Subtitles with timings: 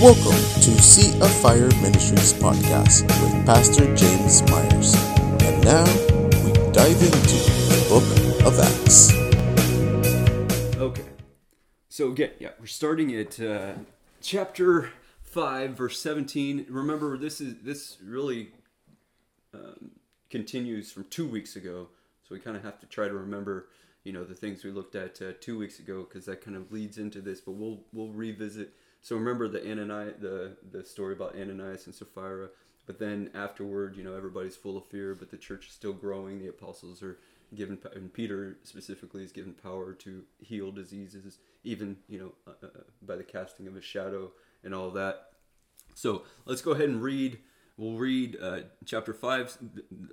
[0.00, 0.32] Welcome
[0.62, 4.94] to Sea of Fire Ministries podcast with Pastor James Myers.
[5.42, 5.84] And now
[6.42, 7.36] we dive into
[7.68, 9.12] the book of Acts.
[10.78, 11.04] Okay.
[11.90, 13.74] So again, yeah, we're starting at uh,
[14.22, 14.88] chapter
[15.22, 16.64] five, verse seventeen.
[16.70, 18.52] Remember, this is this really
[19.52, 19.90] um,
[20.30, 21.88] continues from two weeks ago,
[22.26, 23.68] so we kind of have to try to remember,
[24.04, 26.72] you know, the things we looked at uh, two weeks ago because that kind of
[26.72, 27.42] leads into this.
[27.42, 28.72] But we'll we'll revisit.
[29.00, 32.48] So remember the Ananias, the the story about Ananias and Sapphira.
[32.86, 36.40] But then afterward, you know, everybody's full of fear, but the church is still growing.
[36.40, 37.18] The apostles are
[37.54, 42.80] given, and Peter specifically is given power to heal diseases, even you know, uh, uh,
[43.02, 44.32] by the casting of a shadow
[44.64, 45.28] and all that.
[45.94, 47.38] So let's go ahead and read.
[47.76, 49.58] We'll read uh, chapter 5,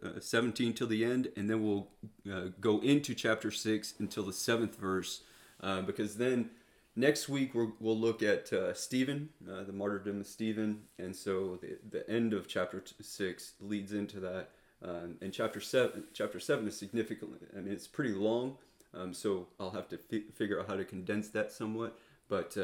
[0.03, 1.89] uh, 17 till the end, and then we'll
[2.31, 5.23] uh, go into chapter 6 until the seventh verse,
[5.61, 6.51] uh, because then
[6.97, 11.57] next week we will look at uh, Stephen, uh, the martyrdom of Stephen, and so
[11.61, 14.49] the, the end of chapter 6 leads into that.
[14.83, 17.31] Um, and chapter 7, chapter 7 is significant.
[17.55, 18.57] I mean, it's pretty long,
[18.93, 21.97] um, so I'll have to fi- figure out how to condense that somewhat.
[22.27, 22.57] But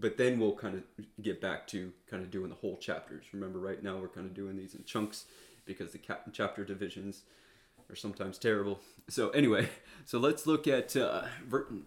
[0.00, 0.82] but then we'll kind of
[1.22, 3.26] get back to kind of doing the whole chapters.
[3.32, 5.24] Remember, right now we're kind of doing these in chunks
[5.64, 6.00] because the
[6.32, 7.22] chapter divisions
[7.90, 8.80] are sometimes terrible.
[9.08, 9.68] So anyway,
[10.04, 11.22] so let's look at uh,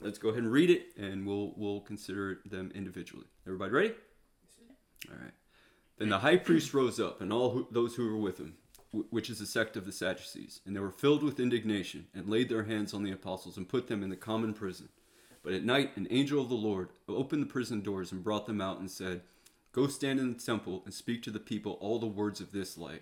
[0.02, 3.26] let's go ahead and read it, and we'll we'll consider them individually.
[3.46, 3.94] Everybody ready?
[5.10, 5.34] All right.
[5.98, 8.56] Then the high priest rose up, and all who, those who were with him,
[9.12, 12.50] which is the sect of the Sadducees, and they were filled with indignation, and laid
[12.50, 14.90] their hands on the apostles, and put them in the common prison.
[15.44, 18.62] But at night, an angel of the Lord opened the prison doors and brought them
[18.62, 19.22] out and said,
[19.74, 22.78] Go stand in the temple and speak to the people all the words of this
[22.78, 23.02] life.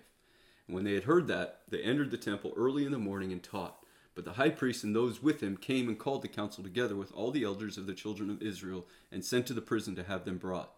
[0.70, 3.84] When they had heard that, they entered the temple early in the morning and taught.
[4.14, 7.12] But the high priest and those with him came and called the council together with
[7.12, 10.24] all the elders of the children of Israel and sent to the prison to have
[10.24, 10.72] them brought.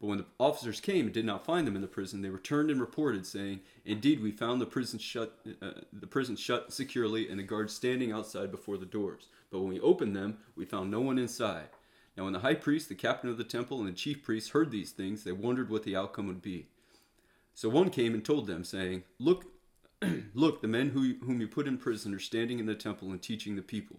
[0.00, 2.70] But when the officers came and did not find them in the prison, they returned
[2.70, 7.40] and reported, saying, "Indeed, we found the prison shut, uh, the prison shut securely, and
[7.40, 9.26] the guards standing outside before the doors.
[9.50, 11.70] But when we opened them, we found no one inside."
[12.16, 14.70] Now, when the high priest, the captain of the temple, and the chief priests heard
[14.70, 16.68] these things, they wondered what the outcome would be.
[17.58, 19.46] So one came and told them, saying, "Look,
[20.32, 23.20] look, the men who, whom you put in prison are standing in the temple and
[23.20, 23.96] teaching the people."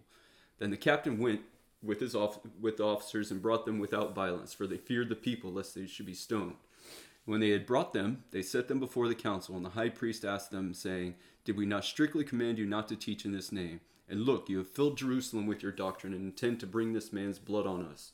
[0.56, 1.42] Then the captain went
[1.82, 5.14] with his off- with the officers and brought them without violence, for they feared the
[5.14, 6.54] people lest they should be stoned.
[7.26, 10.24] When they had brought them, they set them before the council, and the high priest
[10.24, 13.80] asked them, saying, Did we not strictly command you not to teach in this name?
[14.08, 17.38] And look, you have filled Jerusalem with your doctrine and intend to bring this man's
[17.38, 18.12] blood on us.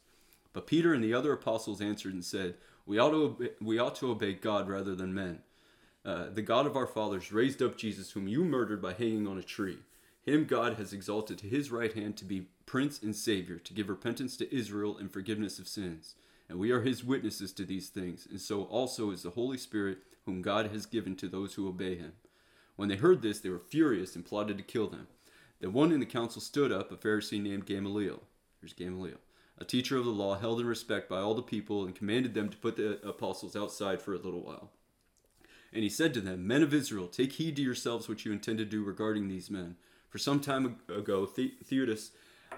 [0.53, 2.57] But Peter and the other apostles answered and said,
[2.87, 5.41] We ought to obey, we ought to obey God rather than men.
[6.05, 9.39] Uh, the God of our fathers raised up Jesus, whom you murdered by hanging on
[9.39, 9.79] a tree.
[10.23, 13.89] Him God has exalted to his right hand to be Prince and Savior, to give
[13.89, 16.15] repentance to Israel and forgiveness of sins.
[16.49, 19.99] And we are his witnesses to these things, and so also is the Holy Spirit,
[20.25, 22.13] whom God has given to those who obey him.
[22.77, 25.09] When they heard this, they were furious and plotted to kill them.
[25.61, 28.23] Then one in the council stood up, a Pharisee named Gamaliel.
[28.61, 29.19] Here's Gamaliel,
[29.59, 32.49] a teacher of the law, held in respect by all the people, and commanded them
[32.49, 34.71] to put the apostles outside for a little while.
[35.73, 38.59] And he said to them, Men of Israel, take heed to yourselves what you intend
[38.59, 39.77] to do regarding these men.
[40.09, 42.11] For some time ago, Theudas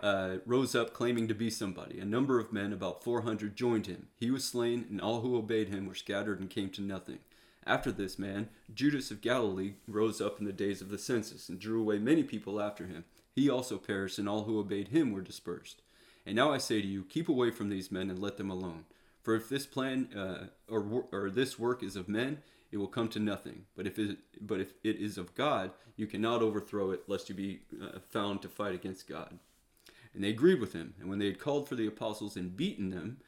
[0.03, 1.98] uh, rose up claiming to be somebody.
[1.98, 4.09] A number of men, about 400, joined him.
[4.16, 7.19] He was slain, and all who obeyed him were scattered and came to nothing.
[7.66, 11.59] After this man, Judas of Galilee rose up in the days of the census and
[11.59, 13.04] drew away many people after him.
[13.34, 15.82] He also perished, and all who obeyed him were dispersed.
[16.28, 18.84] And now I say to you, keep away from these men and let them alone.
[19.22, 23.09] For if this plan uh, or, or this work is of men, it will come
[23.09, 23.65] to nothing.
[23.75, 27.34] But if it, but if it is of God, you cannot overthrow it, lest you
[27.34, 29.39] be uh, found to fight against God.
[30.12, 30.93] And they agreed with him.
[31.00, 33.21] And when they had called for the apostles and beaten them,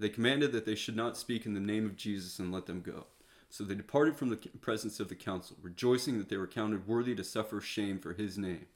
[0.00, 2.80] they commanded that they should not speak in the name of Jesus and let them
[2.80, 3.06] go.
[3.50, 7.14] So they departed from the presence of the council, rejoicing that they were counted worthy
[7.14, 8.66] to suffer shame for his name.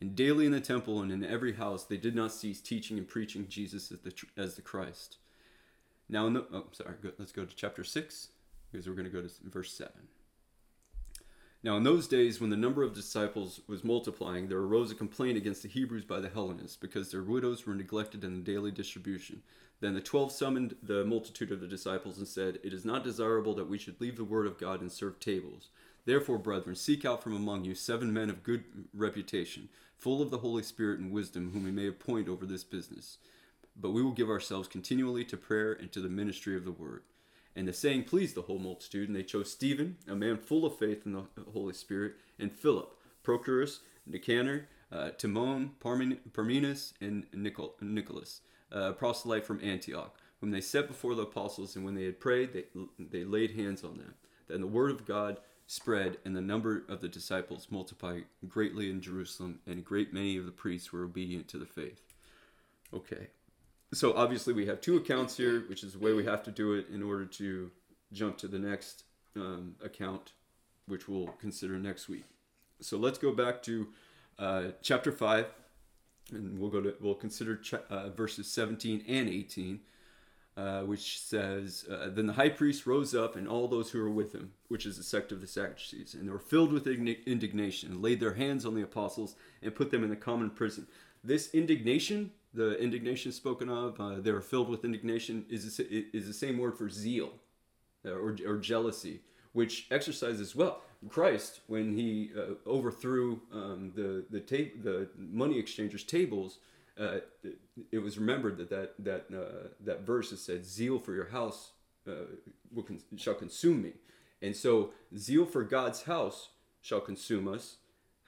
[0.00, 3.06] And daily in the temple and in every house they did not cease teaching and
[3.06, 5.18] preaching Jesus as the, as the Christ.
[6.08, 8.28] Now, in the, oh, sorry, let's go to chapter 6,
[8.70, 9.92] because we're going to go to verse 7.
[11.62, 15.36] Now, in those days, when the number of disciples was multiplying, there arose a complaint
[15.36, 19.42] against the Hebrews by the Hellenists, because their widows were neglected in the daily distribution.
[19.80, 23.54] Then the twelve summoned the multitude of the disciples and said, It is not desirable
[23.54, 25.68] that we should leave the word of God and serve tables.
[26.04, 28.64] Therefore, brethren, seek out from among you seven men of good
[28.94, 33.18] reputation, full of the Holy Spirit and wisdom, whom we may appoint over this business.
[33.76, 37.02] But we will give ourselves continually to prayer and to the ministry of the word.
[37.54, 40.78] And the saying pleased the whole multitude, and they chose Stephen, a man full of
[40.78, 48.92] faith in the Holy Spirit, and Philip, Prochorus, Nicanor, uh, Timon, Parmenas, and Nicholas, a
[48.92, 52.64] proselyte from Antioch, whom they set before the apostles, and when they had prayed, they,
[52.98, 54.14] they laid hands on them.
[54.48, 55.38] Then the word of God
[55.70, 60.36] spread, and the number of the disciples multiplied greatly in Jerusalem, and a great many
[60.36, 62.02] of the priests were obedient to the faith.
[62.92, 63.28] Okay.
[63.94, 66.72] So obviously we have two accounts here, which is the way we have to do
[66.72, 67.70] it in order to
[68.12, 69.04] jump to the next
[69.36, 70.32] um, account,
[70.86, 72.24] which we'll consider next week.
[72.80, 73.86] So let's go back to
[74.40, 75.46] uh, chapter five,
[76.32, 79.78] and we'll go to we'll consider ch- uh, verses 17 and 18
[80.60, 84.10] uh, which says, uh, Then the high priest rose up and all those who were
[84.10, 87.92] with him, which is the sect of the Sadducees, and they were filled with indignation,
[87.92, 90.86] and laid their hands on the apostles and put them in the common prison.
[91.24, 96.34] This indignation, the indignation spoken of, uh, they were filled with indignation, is, is the
[96.34, 97.30] same word for zeal
[98.04, 99.20] uh, or, or jealousy,
[99.52, 100.82] which exercises well.
[101.08, 106.58] Christ, when he uh, overthrew um, the the, ta- the money exchangers' tables,
[107.00, 107.20] uh,
[107.90, 111.72] it, was remembered that that that uh, that verse has said, "Zeal for your house
[112.06, 112.26] uh,
[112.72, 113.92] will con- shall consume me,"
[114.42, 116.50] and so zeal for God's house
[116.82, 117.76] shall consume us.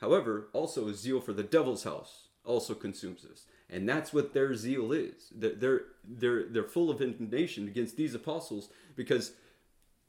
[0.00, 4.90] However, also zeal for the devil's house also consumes us, and that's what their zeal
[4.90, 5.30] is.
[5.34, 9.32] They're they're they're full of indignation against these apostles because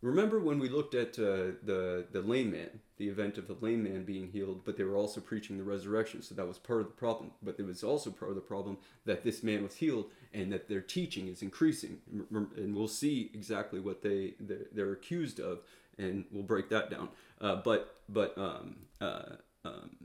[0.04, 3.84] Remember when we looked at uh, the the lame man, the event of the lame
[3.84, 6.88] man being healed, but they were also preaching the resurrection, so that was part of
[6.88, 7.32] the problem.
[7.42, 10.68] But it was also part of the problem that this man was healed and that
[10.68, 15.60] their teaching is increasing, and we'll see exactly what they they're, accused of,
[15.98, 17.08] and we'll break that down.
[17.40, 19.96] Uh, but but um, uh, um,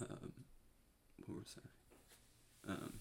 [0.00, 0.32] um,
[1.26, 2.72] what was that?
[2.72, 2.97] Um?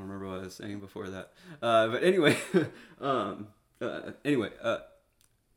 [0.00, 1.32] Don't remember what I was saying before that.
[1.60, 2.36] Uh, but anyway,
[3.00, 3.48] um,
[3.80, 4.78] uh, anyway, uh,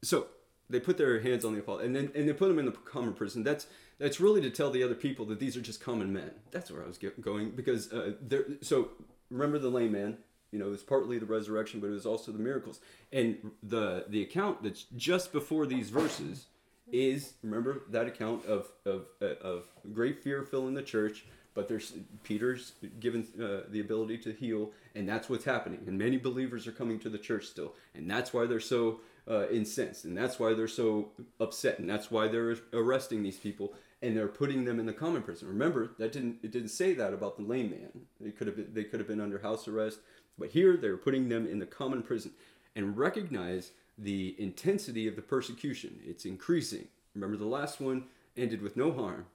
[0.02, 0.28] so
[0.70, 2.72] they put their hands on the apostle, and then and they put them in the
[2.72, 3.44] common prison.
[3.44, 3.68] That's
[4.00, 6.32] that's really to tell the other people that these are just common men.
[6.52, 8.46] That's where I was get, going because uh, there.
[8.62, 8.90] So
[9.30, 10.18] remember the lame man.
[10.52, 12.80] You know, it was partly the resurrection, but it was also the miracles.
[13.12, 16.46] And the the account that's just before these verses
[16.92, 22.74] is remember that account of of of great fear filling the church but there's Peter's
[23.00, 25.80] given uh, the ability to heal, and that's what's happening.
[25.88, 29.48] And many believers are coming to the church still, and that's why they're so uh,
[29.50, 31.10] incensed, and that's why they're so
[31.40, 33.74] upset, and that's why they're arresting these people
[34.04, 35.48] and they're putting them in the common prison.
[35.48, 38.06] Remember that didn't it didn't say that about the lame man.
[38.20, 40.00] They could have been, they could have been under house arrest,
[40.38, 42.32] but here they're putting them in the common prison,
[42.76, 46.00] and recognize the intensity of the persecution.
[46.04, 46.90] It's increasing.
[47.16, 48.06] Remember the last one
[48.36, 49.26] ended with no harm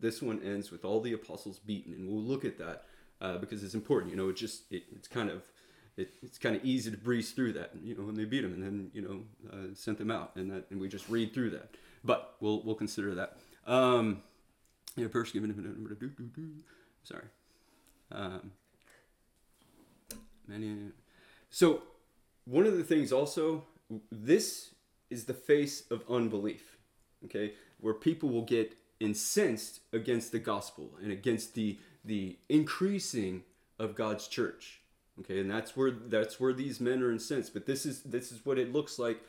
[0.00, 2.84] this one ends with all the apostles beaten, and we'll look at that
[3.20, 4.10] uh, because it's important.
[4.10, 5.42] You know, it just it, it's kind of
[5.96, 7.72] it, it's kind of easy to breeze through that.
[7.82, 10.50] You know, when they beat them, and then you know uh, sent them out, and
[10.50, 11.70] that and we just read through that.
[12.04, 13.38] But we'll we'll consider that.
[13.66, 14.22] Um,
[14.96, 16.62] yeah, given.
[17.02, 17.24] Sorry.
[18.10, 18.52] Um,
[20.46, 20.76] many.
[21.50, 21.82] So
[22.44, 23.64] one of the things also,
[24.10, 24.70] this
[25.10, 26.76] is the face of unbelief.
[27.24, 33.42] Okay, where people will get incensed against the gospel and against the the increasing
[33.78, 34.80] of God's church.
[35.20, 37.52] Okay, and that's where that's where these men are incensed.
[37.52, 39.20] But this is this is what it looks like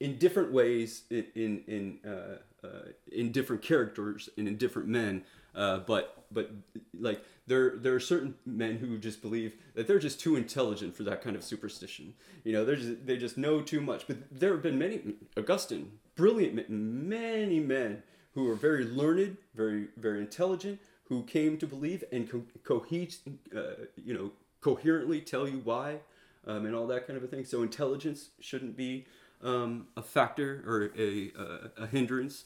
[0.00, 5.24] in different ways in in in, uh, uh, in different characters and in different men.
[5.54, 6.50] Uh, but but
[6.98, 11.04] like there there are certain men who just believe that they're just too intelligent for
[11.04, 12.14] that kind of superstition.
[12.42, 14.06] You know, they just they just know too much.
[14.06, 15.00] But there have been many
[15.36, 18.02] Augustine, brilliant many men
[18.34, 23.20] who are very learned, very very intelligent, who came to believe and co- cohe-
[23.54, 25.98] uh, you know, coherently tell you why,
[26.46, 27.44] um, and all that kind of a thing.
[27.44, 29.06] So intelligence shouldn't be
[29.42, 32.44] um, a factor or a, a, a hindrance.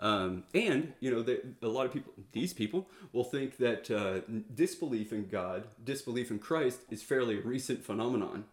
[0.00, 4.20] Um, and you know, they, a lot of people, these people, will think that uh,
[4.54, 8.44] disbelief in God, disbelief in Christ, is fairly recent phenomenon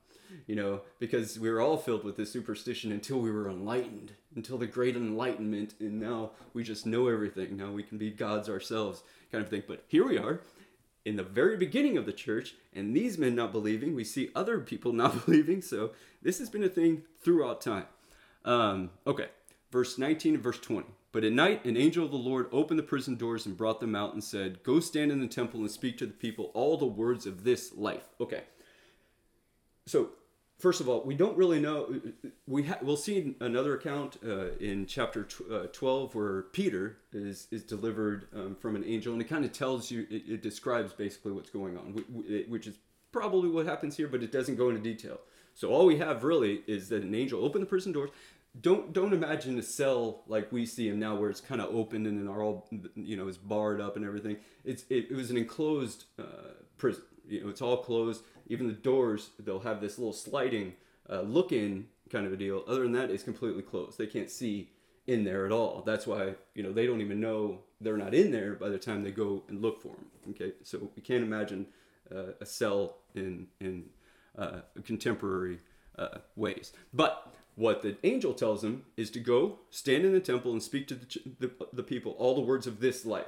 [0.48, 4.58] you know, because we were all filled with this superstition until we were enlightened, until
[4.58, 7.58] the great enlightenment, and now we just know everything.
[7.58, 9.64] Now we can be gods ourselves, kind of thing.
[9.68, 10.42] But here we are
[11.06, 14.60] in the very beginning of the church, and these men not believing, we see other
[14.60, 15.62] people not believing.
[15.62, 17.86] So this has been a thing throughout time.
[18.44, 19.28] Um, okay,
[19.72, 20.88] verse 19 and verse 20.
[21.12, 23.96] But at night, an angel of the Lord opened the prison doors and brought them
[23.96, 26.86] out and said, Go stand in the temple and speak to the people all the
[26.86, 28.10] words of this life.
[28.20, 28.44] Okay.
[29.86, 30.10] So
[30.58, 32.00] first of all, we don't really know.
[32.48, 37.48] We ha- we'll see another account uh, in chapter tw- uh, twelve where Peter is
[37.52, 40.94] is delivered um, from an angel, and it kind of tells you, it, it, describes
[40.94, 41.94] basically what's going on,
[42.48, 42.78] which is
[43.12, 45.20] probably what happens here, but it doesn't go into detail.
[45.54, 48.10] So all we have really is that an angel opened the prison doors.
[48.60, 52.06] Don't don't imagine a cell like we see them now, where it's kind of open
[52.06, 54.38] and then are all you know is barred up and everything.
[54.64, 58.24] It's it, it was an enclosed uh, prison you know, it's all closed.
[58.48, 60.74] Even the doors, they'll have this little sliding
[61.10, 62.64] uh, look in kind of a deal.
[62.68, 63.98] Other than that, it's completely closed.
[63.98, 64.70] They can't see
[65.08, 65.84] in there at all.
[65.86, 69.04] That's why you know they don't even know they're not in there by the time
[69.04, 70.06] they go and look for them.
[70.32, 71.68] Okay, so we can't imagine
[72.14, 73.86] uh, a cell in in
[74.38, 75.60] uh, contemporary
[75.98, 76.74] uh, ways.
[76.94, 80.88] But what the angel tells him is to go stand in the temple and speak
[80.88, 81.08] to the,
[81.40, 83.28] the, the people all the words of this life,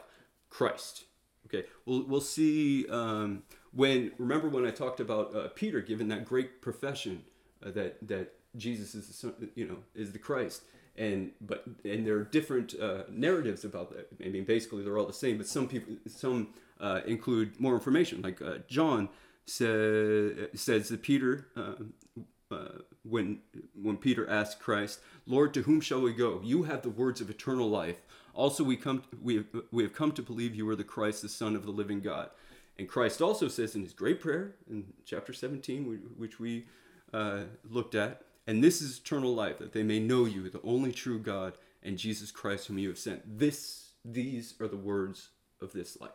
[0.50, 1.06] Christ.
[1.46, 3.44] Okay, we'll we'll see um,
[3.78, 7.24] when remember when I talked about uh, Peter giving that great profession
[7.66, 10.64] uh, that that Jesus is the son, you know is the Christ
[10.98, 14.10] and but and there are different uh, narratives about that.
[14.24, 18.22] I mean, basically they're all the same, but some people some uh, include more information.
[18.22, 19.10] Like uh, John
[19.46, 22.66] say, says that Peter, uh,
[23.04, 23.40] when
[23.80, 26.42] when Peter asked Christ, "Lord, to whom shall we go?
[26.44, 28.02] You have the words of eternal life.
[28.34, 31.30] Also, we come we have, we have come to believe you are the Christ, the
[31.30, 32.32] Son of the living God."
[32.80, 35.84] And Christ also says in his great prayer in chapter 17,
[36.18, 36.68] which we
[37.14, 40.92] uh, looked at, and this is eternal life, that they may know you, the only
[40.92, 43.40] true God, and Jesus Christ whom you have sent.
[43.40, 45.30] This, these are the words
[45.62, 46.12] of this life.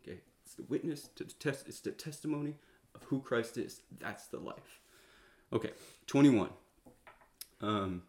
[0.00, 1.66] Okay, it's the witness to the test.
[1.66, 2.56] It's the testimony
[2.94, 3.80] of who Christ is.
[3.98, 4.80] That's the life.
[5.52, 5.70] Okay,
[6.06, 6.50] twenty-one.
[7.60, 8.02] Um,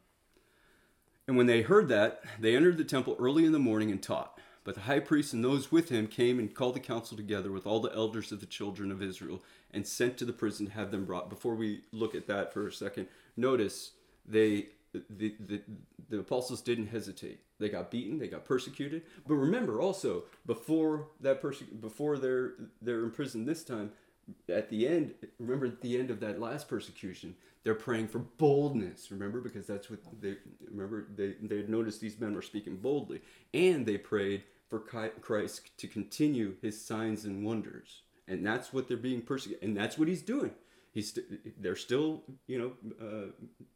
[1.27, 4.32] and when they heard that, they entered the temple early in the morning and taught.
[4.63, 7.67] But the high priest and those with him came and called the council together with
[7.67, 10.91] all the elders of the children of Israel and sent to the prison to have
[10.91, 11.29] them brought.
[11.29, 13.91] Before we look at that for a second, notice
[14.25, 15.61] they the, the,
[16.09, 17.39] the apostles didn't hesitate.
[17.59, 19.03] They got beaten, they got persecuted.
[19.27, 23.91] But remember also, before that perse- before they're they're imprisoned this time,
[24.47, 29.11] at the end, remember at the end of that last persecution, they're praying for boldness.
[29.11, 30.35] Remember, because that's what they
[30.69, 31.07] remember.
[31.15, 33.21] They they noticed these men were speaking boldly,
[33.53, 38.97] and they prayed for Christ to continue His signs and wonders, and that's what they're
[38.97, 40.51] being persecuted, and that's what He's doing.
[40.91, 43.31] He's st- they're still you know uh,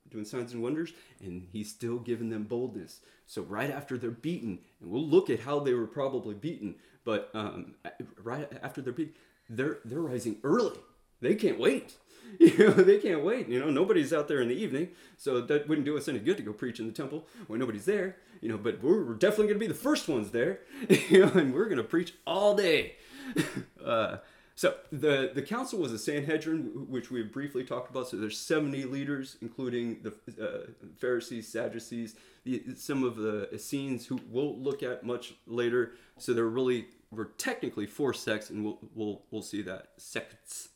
[0.10, 3.02] doing signs and wonders, and He's still giving them boldness.
[3.26, 7.30] So right after they're beaten, and we'll look at how they were probably beaten, but
[7.34, 7.76] um,
[8.24, 9.16] right after they're beaten,
[9.50, 10.78] they're they're rising early.
[11.22, 11.96] They can't wait.
[12.40, 13.48] You know, they can't wait.
[13.48, 16.38] You know, nobody's out there in the evening, so that wouldn't do us any good
[16.38, 18.18] to go preach in the temple when nobody's there.
[18.42, 20.60] You know, but we're, definitely going to be the first ones there.
[21.10, 22.96] You know, and we're going to preach all day.
[23.84, 24.18] Uh,
[24.58, 28.10] so the the council was a Sanhedrin, which we briefly talked about.
[28.10, 34.20] So there's 70 leaders, including the uh, Pharisees, Sadducees, the, some of the Essenes, who
[34.30, 35.94] we'll look at much later.
[36.18, 40.70] So they're really were technically four sects, and we'll we'll, we'll see that sects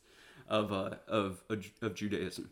[0.52, 1.42] of uh, of
[1.82, 2.52] of Judaism.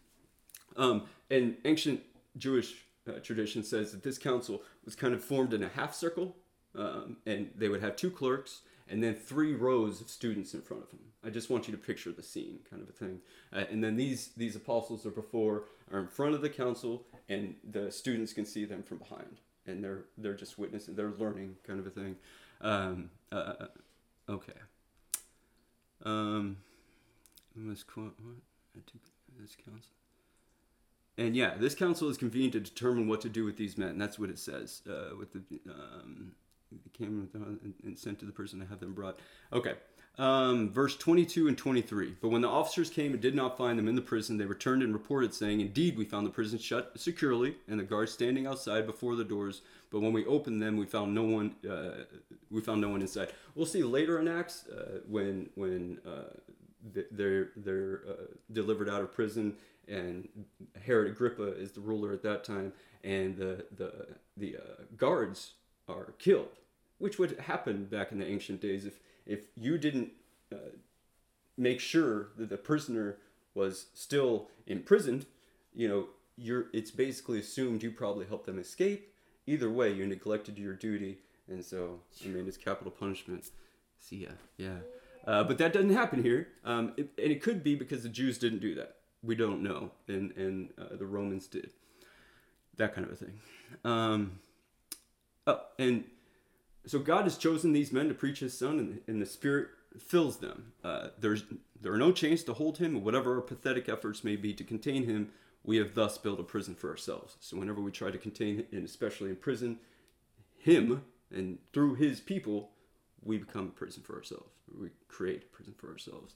[0.78, 2.02] Um, and ancient
[2.38, 2.74] Jewish
[3.08, 6.36] uh, tradition says that this council was kind of formed in a half circle,
[6.74, 10.82] um, and they would have two clerks and then three rows of students in front
[10.82, 11.00] of them.
[11.24, 13.20] I just want you to picture the scene, kind of a thing.
[13.54, 17.56] Uh, and then these these apostles are before are in front of the council, and
[17.70, 21.80] the students can see them from behind, and they're they're just witnessing, they're learning, kind
[21.82, 22.16] of a thing.
[22.62, 23.68] Um, uh, uh
[24.30, 24.54] okay.
[26.06, 26.58] Um,
[27.88, 28.84] quote what?
[29.40, 29.92] This council.
[31.18, 33.98] And yeah, this council is convened to determine what to do with these men.
[33.98, 34.82] That's what it says.
[34.90, 36.32] Uh, with the um,
[36.94, 37.30] came
[37.84, 39.20] and sent to the person to have them brought.
[39.52, 39.74] Okay.
[40.18, 42.16] Um, verse 22 and 23.
[42.22, 44.84] But when the officers came and did not find them in the prison, they returned
[44.84, 48.86] and reported, saying, Indeed, we found the prison shut securely, and the guards standing outside
[48.86, 49.62] before the doors.
[49.92, 51.56] But when we opened them, we found no one.
[51.68, 52.04] Uh,
[52.52, 53.30] we found no one inside.
[53.56, 56.34] We'll see later in Acts uh, when when uh,
[57.12, 58.14] they're they're uh,
[58.52, 59.56] delivered out of prison,
[59.88, 60.28] and
[60.86, 64.08] Herod Agrippa is the ruler at that time, and the the
[64.38, 65.54] the uh, guards
[65.88, 66.60] are killed,
[66.98, 70.12] which would happen back in the ancient days if if you didn't
[70.52, 70.72] uh,
[71.58, 73.18] make sure that the prisoner
[73.54, 75.26] was still imprisoned,
[75.74, 76.08] you know,
[76.38, 79.14] you're it's basically assumed you probably helped them escape.
[79.46, 81.18] Either way, you neglected your duty,
[81.50, 83.46] and so I mean it's capital punishment.
[84.00, 84.78] See ya, yeah.
[85.26, 88.38] Uh, but that doesn't happen here, um, it, and it could be because the Jews
[88.38, 88.96] didn't do that.
[89.22, 91.72] We don't know, and and uh, the Romans did.
[92.78, 93.40] That kind of a thing.
[93.84, 94.40] Um,
[95.46, 96.06] oh, and
[96.86, 100.38] so God has chosen these men to preach His Son, and, and the Spirit fills
[100.38, 100.72] them.
[100.84, 101.44] Uh, there's
[101.82, 105.06] there are no chains to hold him, whatever our pathetic efforts may be to contain
[105.06, 105.30] him.
[105.64, 107.36] We have thus built a prison for ourselves.
[107.40, 109.80] So whenever we try to contain, and especially in prison,
[110.58, 112.72] him and through his people,
[113.24, 114.52] we become a prison for ourselves.
[114.80, 116.36] We create a prison for ourselves.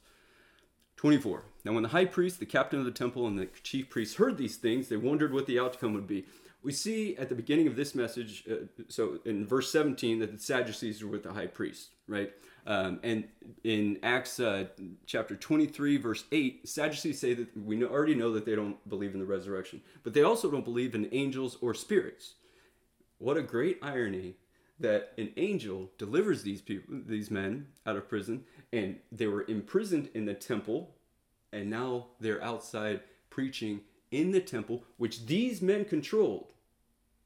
[0.97, 1.43] 24.
[1.65, 4.37] Now, when the high priest, the captain of the temple, and the chief priests heard
[4.37, 6.25] these things, they wondered what the outcome would be
[6.63, 10.39] we see at the beginning of this message, uh, so in verse 17, that the
[10.39, 11.89] Sadducees were with the high priest.
[12.07, 12.31] right?
[12.65, 13.25] Um, and
[13.65, 14.67] in Acts uh,
[15.05, 19.13] chapter 23, verse 8, Sadducees say that we know, already know that they don't believe
[19.13, 22.35] in the resurrection, but they also don't believe in angels or spirits.
[23.17, 24.35] What a great irony
[24.79, 30.09] that an angel delivers these people, these men out of prison, and they were imprisoned
[30.13, 30.95] in the temple,
[31.51, 36.53] and now they're outside preaching in the temple, which these men controlled.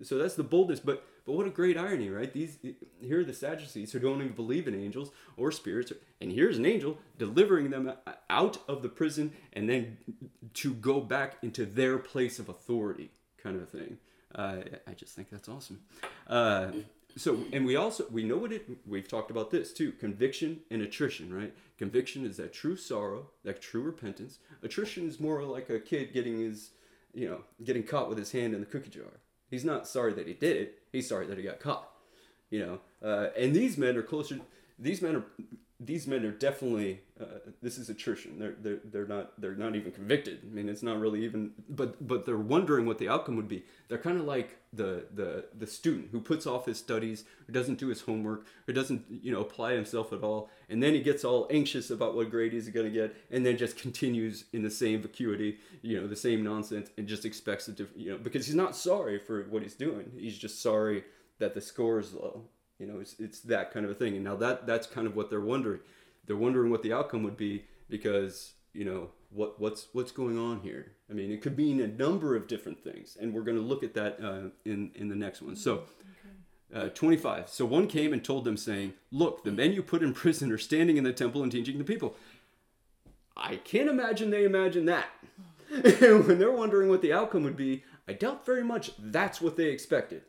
[0.03, 0.79] So that's the boldness.
[0.79, 2.31] But but what a great irony, right?
[2.31, 2.57] These
[3.01, 6.65] here are the Sadducees who don't even believe in angels or spirits, and here's an
[6.65, 7.91] angel delivering them
[8.29, 9.97] out of the prison and then
[10.53, 13.97] to go back into their place of authority, kind of thing.
[14.33, 15.81] Uh, I just think that's awesome.
[16.27, 16.71] Uh,
[17.15, 20.81] so and we also we know what it we've talked about this too conviction and
[20.81, 21.53] attrition right?
[21.77, 24.39] Conviction is that true sorrow that true repentance.
[24.63, 26.71] Attrition is more like a kid getting his
[27.13, 29.19] you know getting caught with his hand in the cookie jar.
[29.49, 31.89] He's not sorry that he did it he's sorry that he got caught
[32.49, 32.79] you know?
[33.03, 34.39] Uh, and these men are closer
[34.79, 35.23] these men are
[35.79, 37.25] these men are definitely uh,
[37.61, 38.39] this is attrition.
[38.39, 40.39] They're, they're they're not they're not even convicted.
[40.43, 41.51] I mean, it's not really even.
[41.69, 43.63] But but they're wondering what the outcome would be.
[43.87, 47.77] They're kind of like the the the student who puts off his studies, who doesn't
[47.77, 51.23] do his homework, who doesn't you know apply himself at all, and then he gets
[51.23, 54.71] all anxious about what grade he's going to get, and then just continues in the
[54.71, 58.47] same vacuity, you know, the same nonsense, and just expects a different, you know, because
[58.47, 60.11] he's not sorry for what he's doing.
[60.17, 61.03] He's just sorry
[61.37, 62.45] that the score is low
[62.79, 64.15] you know, it's, it's that kind of a thing.
[64.15, 65.79] And now that that's kind of what they're wondering.
[66.25, 70.61] They're wondering what the outcome would be because you know what what's what's going on
[70.61, 70.91] here.
[71.09, 73.83] I mean, it could mean a number of different things, and we're going to look
[73.83, 75.55] at that uh, in in the next one.
[75.55, 75.83] So.
[76.75, 77.47] Uh, 25.
[77.47, 80.57] So one came and told them, saying, Look, the men you put in prison are
[80.57, 82.17] standing in the temple and teaching the people.
[83.37, 85.07] I can't imagine they imagine that.
[85.71, 89.55] And when they're wondering what the outcome would be, I doubt very much that's what
[89.55, 90.23] they expected.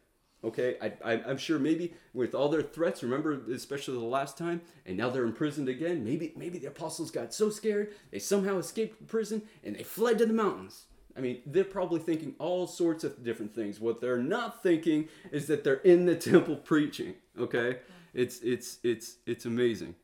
[0.44, 4.60] Okay, I, I, am sure maybe with all their threats, remember especially the last time,
[4.86, 6.04] and now they're imprisoned again.
[6.04, 10.26] Maybe maybe the apostles got so scared they somehow escaped prison and they fled to
[10.26, 10.84] the mountains.
[11.16, 13.80] I mean, they're probably thinking all sorts of different things.
[13.80, 17.14] What they're not thinking is that they're in the temple preaching.
[17.36, 17.78] Okay,
[18.14, 19.96] it's it's it's it's amazing.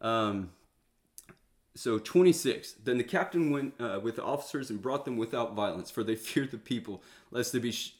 [0.00, 0.50] Um,
[1.76, 5.90] so 26 then the captain went uh, with the officers and brought them without violence
[5.90, 7.94] for they feared the people lest they be sh-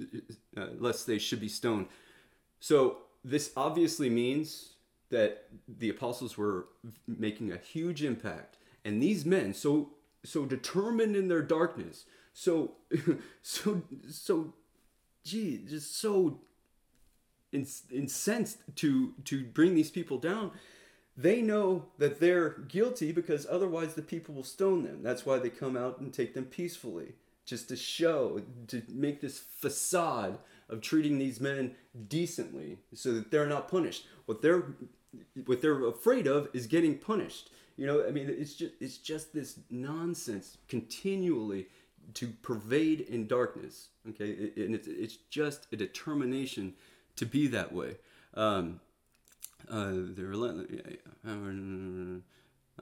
[0.56, 1.86] uh, lest they should be stoned.
[2.60, 4.74] So this obviously means
[5.10, 6.66] that the apostles were
[7.06, 8.56] making a huge impact.
[8.84, 9.90] And these men so
[10.24, 12.72] so determined in their darkness so
[13.42, 14.54] so so
[15.24, 16.40] gee just so
[17.52, 20.50] incensed to to bring these people down
[21.16, 25.02] they know that they're guilty because otherwise the people will stone them.
[25.02, 27.12] That's why they come out and take them peacefully,
[27.44, 31.76] just to show, to make this facade of treating these men
[32.08, 34.06] decently so that they're not punished.
[34.26, 34.64] What they're
[35.44, 37.50] what they're afraid of is getting punished.
[37.76, 41.66] You know, I mean, it's just it's just this nonsense continually
[42.14, 43.88] to pervade in darkness.
[44.08, 46.74] Okay, and it's it's just a determination
[47.16, 47.96] to be that way.
[48.34, 48.80] Um,
[49.70, 50.66] uh, they're relentless.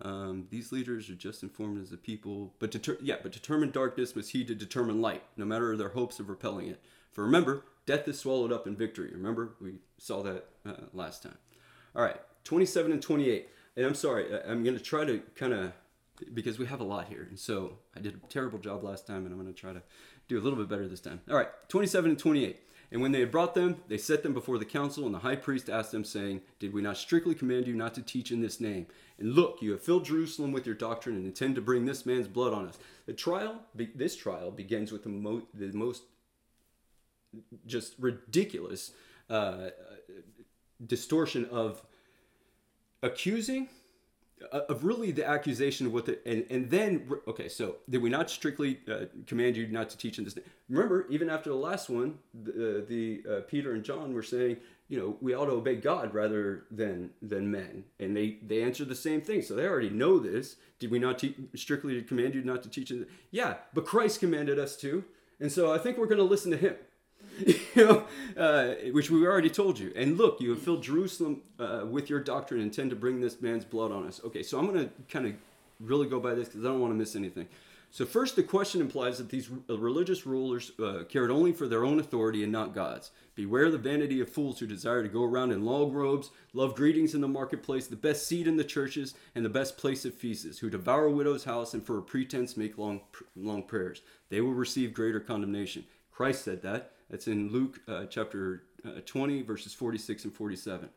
[0.00, 4.16] Um, these leaders are just informed as the people, but deter- yeah, but determined darkness
[4.16, 6.80] must heed to determine light, no matter their hopes of repelling it.
[7.12, 9.10] For remember, death is swallowed up in victory.
[9.12, 11.36] Remember, we saw that uh, last time.
[11.94, 13.48] All right, 27 and 28.
[13.76, 15.72] And I'm sorry, I'm going to try to kind of
[16.32, 19.24] because we have a lot here, and so I did a terrible job last time,
[19.24, 19.82] and I'm going to try to
[20.28, 21.20] do a little bit better this time.
[21.28, 22.60] All right, 27 and 28.
[22.92, 25.36] And when they had brought them, they set them before the council, and the high
[25.36, 28.60] priest asked them, saying, Did we not strictly command you not to teach in this
[28.60, 28.86] name?
[29.18, 32.28] And look, you have filled Jerusalem with your doctrine and intend to bring this man's
[32.28, 32.78] blood on us.
[33.06, 36.02] The trial, this trial, begins with the, mo- the most
[37.66, 38.92] just ridiculous
[39.30, 39.70] uh,
[40.86, 41.82] distortion of
[43.02, 43.70] accusing
[44.50, 48.30] of really the accusation of what the and and then okay so did we not
[48.30, 52.18] strictly uh, command you not to teach in this remember even after the last one
[52.42, 54.56] the, uh, the uh, peter and john were saying
[54.88, 58.88] you know we ought to obey god rather than than men and they they answered
[58.88, 60.56] the same thing so they already know this.
[60.78, 64.58] Did we not te- strictly command you not to teach in yeah but christ commanded
[64.58, 65.04] us to
[65.38, 66.74] and so i think we're going to listen to him
[67.46, 68.04] you know,
[68.36, 69.92] uh, which we already told you.
[69.96, 73.40] And look, you have filled Jerusalem uh, with your doctrine and intend to bring this
[73.40, 74.20] man's blood on us.
[74.24, 75.34] Okay, so I'm going to kind of
[75.80, 77.48] really go by this because I don't want to miss anything.
[77.90, 81.84] So, first, the question implies that these uh, religious rulers uh, cared only for their
[81.84, 83.10] own authority and not God's.
[83.34, 87.14] Beware the vanity of fools who desire to go around in long robes, love greetings
[87.14, 90.58] in the marketplace, the best seat in the churches, and the best place of feasts,
[90.58, 93.02] who devour widows' house and for a pretense make long,
[93.36, 94.00] long prayers.
[94.30, 95.84] They will receive greater condemnation.
[96.10, 96.92] Christ said that.
[97.12, 100.88] That's in Luke uh, chapter uh, 20, verses 46 and 47.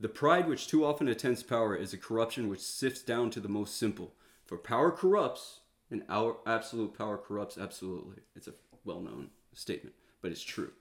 [0.00, 3.48] The pride which too often attends power is a corruption which sifts down to the
[3.48, 4.14] most simple.
[4.46, 8.22] For power corrupts, and our absolute power corrupts absolutely.
[8.34, 8.54] It's a
[8.86, 10.72] well known statement, but it's true.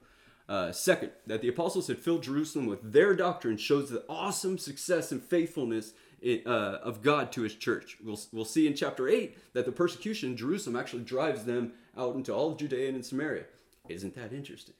[0.47, 5.11] Uh, second, that the apostles had filled Jerusalem with their doctrine shows the awesome success
[5.11, 7.97] and faithfulness in, uh, of God to his church.
[8.01, 12.15] We'll, we'll see in chapter 8 that the persecution in Jerusalem actually drives them out
[12.15, 13.43] into all of Judea and in Samaria.
[13.89, 14.75] Isn't that interesting?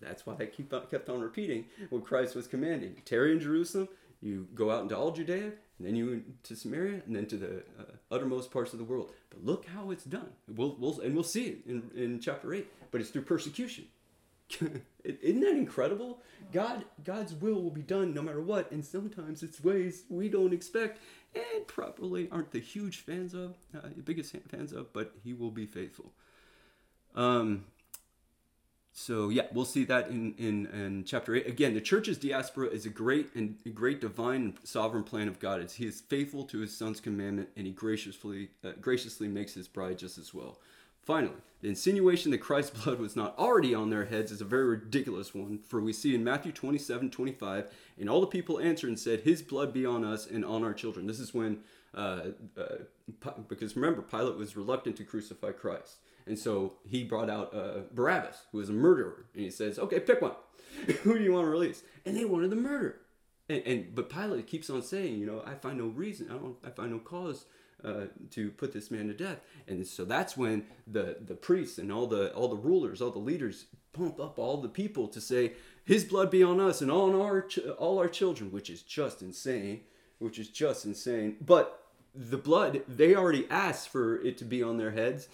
[0.00, 2.96] That's why I keep on, kept on repeating what Christ was commanding.
[3.04, 3.88] Tarry in Jerusalem,
[4.20, 7.56] you go out into all Judea, and then you to Samaria, and then to the
[7.78, 9.10] uh, uttermost parts of the world.
[9.30, 10.30] But look how it's done.
[10.48, 12.66] We'll, we'll, and we'll see it in, in chapter 8.
[12.90, 13.86] But it's through persecution.
[15.04, 16.20] Isn't that incredible?
[16.52, 20.52] God, God's will will be done no matter what, and sometimes it's ways we don't
[20.52, 21.00] expect
[21.34, 25.50] and probably aren't the huge fans of, uh, the biggest fans of, but He will
[25.50, 26.12] be faithful.
[27.14, 27.64] Um,
[28.92, 31.46] so yeah, we'll see that in, in, in chapter eight.
[31.46, 35.38] Again, the church's diaspora is a great and a great divine and sovereign plan of
[35.38, 35.60] God.
[35.60, 39.66] It's, he is faithful to His Son's commandment, and He graciously uh, graciously makes His
[39.66, 40.58] bride just as well.
[41.02, 44.66] Finally, the insinuation that Christ's blood was not already on their heads is a very
[44.66, 48.98] ridiculous one, for we see in Matthew 27 25, and all the people answered and
[48.98, 51.06] said, His blood be on us and on our children.
[51.06, 51.60] This is when,
[51.94, 52.26] uh,
[52.58, 55.96] uh, because remember, Pilate was reluctant to crucify Christ.
[56.26, 60.00] And so he brought out uh, Barabbas, who was a murderer, and he says, Okay,
[60.00, 60.32] pick one.
[61.02, 61.82] who do you want to release?
[62.06, 62.96] And they wanted the murderer.
[63.48, 66.56] And, and but Pilate keeps on saying, you know, I find no reason, I don't,
[66.64, 67.44] I find no cause
[67.84, 69.40] uh, to put this man to death.
[69.66, 73.18] And so that's when the the priests and all the all the rulers, all the
[73.18, 75.52] leaders pump up all the people to say,
[75.84, 79.22] "His blood be on us and on our ch- all our children," which is just
[79.22, 79.80] insane.
[80.18, 81.36] Which is just insane.
[81.40, 81.82] But
[82.14, 85.28] the blood, they already asked for it to be on their heads.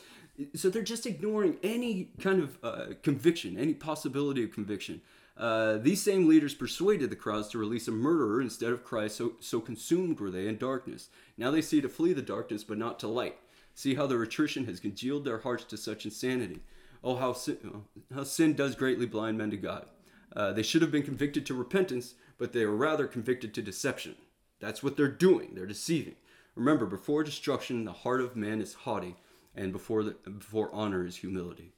[0.55, 5.01] So they're just ignoring any kind of uh, conviction, any possibility of conviction.
[5.37, 9.33] Uh, these same leaders persuaded the crowds to release a murderer instead of Christ, so,
[9.41, 11.09] so consumed were they in darkness.
[11.37, 13.37] Now they see to flee the darkness, but not to light.
[13.75, 16.61] See how their attrition has congealed their hearts to such insanity.
[17.05, 19.87] Oh, how sin, oh, how sin does greatly blind men to God.
[20.35, 24.17] Uh, they should have been convicted to repentance, but they are rather convicted to deception.
[24.61, 25.55] That's what they're doing.
[25.55, 26.17] They're deceiving.
[26.57, 29.15] Remember, before destruction, the heart of man is haughty,
[29.59, 31.73] and before, the, before honor is humility.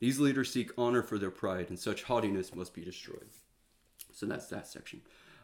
[0.00, 3.28] These leaders seek honor for their pride, and such haughtiness must be destroyed.
[4.12, 5.02] So that's that section.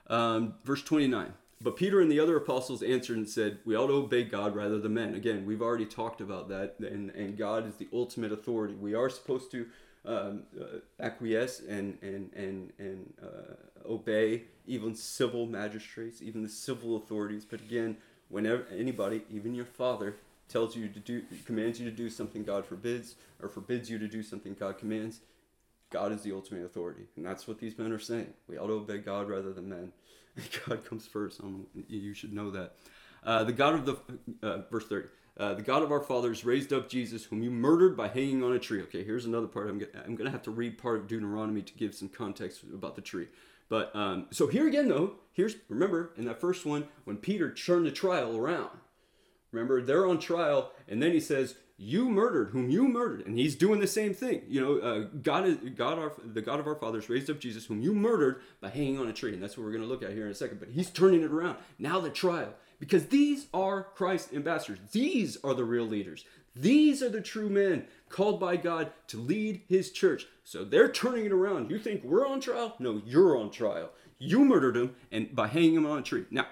[0.09, 1.33] Um, verse 29.
[1.61, 4.79] But Peter and the other apostles answered and said, We ought to obey God rather
[4.79, 5.15] than men.
[5.15, 8.75] Again, we've already talked about that, and, and God is the ultimate authority.
[8.75, 9.67] We are supposed to
[10.05, 16.97] um, uh, acquiesce and, and, and, and uh, obey even civil magistrates, even the civil
[16.97, 17.45] authorities.
[17.45, 17.97] But again,
[18.29, 20.17] whenever anybody, even your father,
[20.49, 24.09] tells you to do, commands you to do something God forbids, or forbids you to
[24.09, 25.21] do something God commands,
[25.91, 27.05] God is the ultimate authority.
[27.17, 28.33] And that's what these men are saying.
[28.49, 29.93] We ought to obey God rather than men.
[30.67, 31.41] God comes first.
[31.41, 32.75] Um, you should know that.
[33.25, 35.09] Uh, the God of the, uh, verse 30.
[35.37, 38.53] Uh, the God of our fathers raised up Jesus, whom you murdered by hanging on
[38.53, 38.83] a tree.
[38.83, 39.69] Okay, here's another part.
[39.69, 42.95] I'm, I'm going to have to read part of Deuteronomy to give some context about
[42.95, 43.29] the tree.
[43.69, 47.87] But um, so here again, though, here's remember in that first one when Peter turned
[47.87, 48.71] the trial around.
[49.55, 53.55] Remember, they're on trial, and then he says, "You murdered whom you murdered," and he's
[53.55, 54.43] doing the same thing.
[54.49, 57.67] You know, uh, God is God, our the God of our fathers raised up Jesus,
[57.67, 60.03] whom you murdered by hanging on a tree, and that's what we're going to look
[60.03, 60.61] at here in a second.
[60.61, 62.01] But he's turning it around now.
[62.01, 64.79] The trial, because these are Christ's ambassadors.
[64.93, 66.25] These are the real leaders.
[66.57, 70.27] These are the true men called by God to lead His church.
[70.45, 71.71] So they're turning it around.
[71.71, 72.77] You think we're on trial?
[72.79, 73.91] No, you're on trial.
[74.19, 76.27] You murdered him, and by hanging him on a tree.
[76.31, 76.47] Now,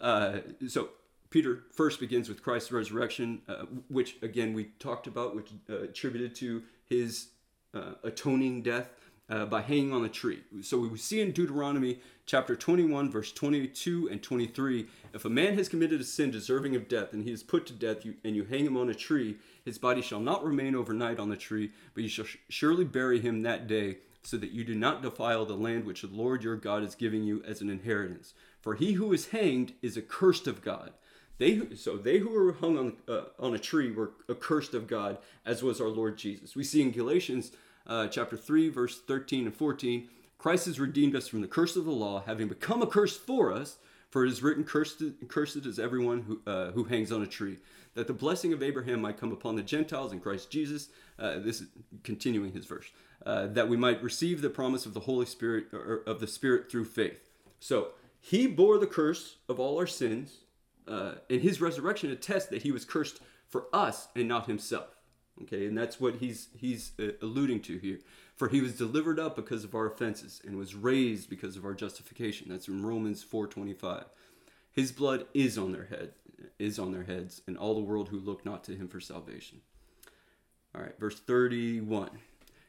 [0.00, 0.90] uh, so
[1.30, 6.34] Peter first begins with Christ's resurrection, uh, which again we talked about, which uh, attributed
[6.36, 7.28] to his
[7.74, 8.88] uh, atoning death
[9.30, 10.40] uh, by hanging on the tree.
[10.62, 15.68] So we see in Deuteronomy chapter 21, verse 22 and 23 if a man has
[15.68, 18.44] committed a sin deserving of death and he is put to death you, and you
[18.44, 22.02] hang him on a tree, his body shall not remain overnight on the tree, but
[22.02, 25.84] you shall surely bury him that day, so that you do not defile the land
[25.84, 28.34] which the Lord your God is giving you as an inheritance.
[28.60, 30.92] For he who is hanged is accursed of God.
[31.38, 35.18] They so they who were hung on uh, on a tree were accursed of God,
[35.46, 36.56] as was our Lord Jesus.
[36.56, 37.52] We see in Galatians
[37.86, 41.84] uh, chapter three, verse thirteen and fourteen, Christ has redeemed us from the curse of
[41.84, 43.78] the law, having become a curse for us.
[44.10, 47.58] For it is written, "Cursed, cursed is everyone who uh, who hangs on a tree."
[47.94, 50.88] That the blessing of Abraham might come upon the Gentiles in Christ Jesus.
[51.18, 51.68] Uh, this is
[52.04, 52.86] continuing his verse.
[53.26, 56.70] Uh, that we might receive the promise of the Holy Spirit or of the Spirit
[56.70, 57.28] through faith.
[57.60, 57.88] So
[58.20, 60.38] he bore the curse of all our sins
[60.88, 64.88] uh, and his resurrection attests that he was cursed for us and not himself.
[65.42, 68.00] Okay, and that's what he's he's uh, alluding to here.
[68.34, 71.74] For he was delivered up because of our offenses and was raised because of our
[71.74, 72.48] justification.
[72.48, 74.04] That's in Romans 4:25.
[74.72, 76.12] His blood is on their head,
[76.58, 79.60] is on their heads, and all the world who look not to him for salvation.
[80.74, 82.10] All right, verse 31.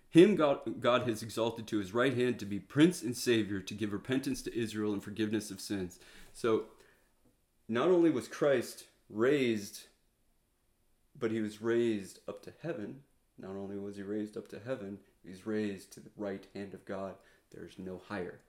[0.09, 3.73] Him God, God has exalted to his right hand to be prince and savior, to
[3.75, 5.99] give repentance to Israel and forgiveness of sins.
[6.33, 6.65] So,
[7.69, 9.83] not only was Christ raised,
[11.17, 13.01] but he was raised up to heaven.
[13.37, 16.83] Not only was he raised up to heaven, he's raised to the right hand of
[16.85, 17.13] God.
[17.51, 18.39] There's no higher.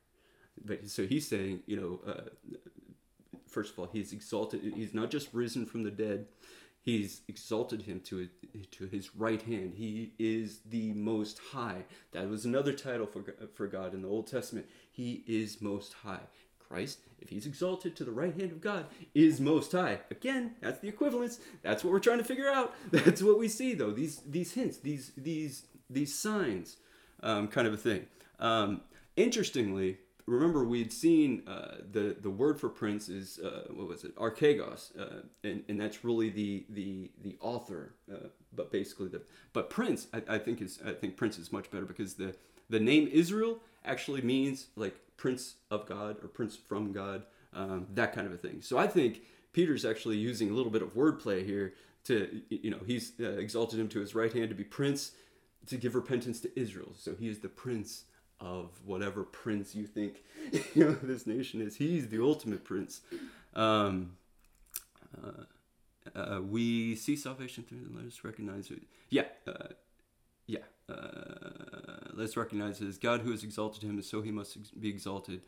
[0.65, 2.59] But so he's saying, you know, uh,
[3.47, 4.73] first of all, he's exalted.
[4.75, 6.27] He's not just risen from the dead,
[6.81, 8.29] he's exalted him to
[8.73, 9.75] to his right hand.
[9.77, 11.85] He is the Most High.
[12.13, 13.23] That was another title for
[13.55, 14.67] for God in the Old Testament.
[14.91, 16.27] He is Most High.
[16.71, 19.99] Christ, if he's exalted to the right hand of God, is Most High.
[20.11, 21.41] Again, that's the equivalence.
[21.63, 22.75] That's what we're trying to figure out.
[22.93, 23.91] That's what we see, though.
[23.91, 26.77] These these hints, these these these signs,
[27.25, 28.07] um, kind of a thing.
[28.39, 28.83] Um,
[29.17, 34.05] interestingly, remember we had seen uh, the the word for prince is uh, what was
[34.05, 39.23] it archegos uh, and, and that's really the the the author uh, but basically the
[39.53, 42.37] but prince I, I, think is I think prince is much better because the
[42.69, 48.13] the name Israel actually means like prince of God or prince from God um, that
[48.15, 51.45] kind of a thing so I think Peter's actually using a little bit of wordplay
[51.45, 55.13] here to you know he's uh, exalted him to his right hand to be prince
[55.67, 58.05] to give repentance to Israel so he is the prince
[58.41, 60.23] of whatever prince you think
[60.75, 61.77] you know this nation is.
[61.77, 63.01] He's the ultimate prince.
[63.55, 64.17] Um,
[65.23, 65.45] uh,
[66.15, 68.83] uh, we see salvation through Let us recognize it.
[69.11, 69.69] Yeah, uh,
[70.47, 70.61] yeah.
[70.90, 74.70] Uh, let's recognize it as God who has exalted him, and so he must ex-
[74.70, 75.40] be exalted.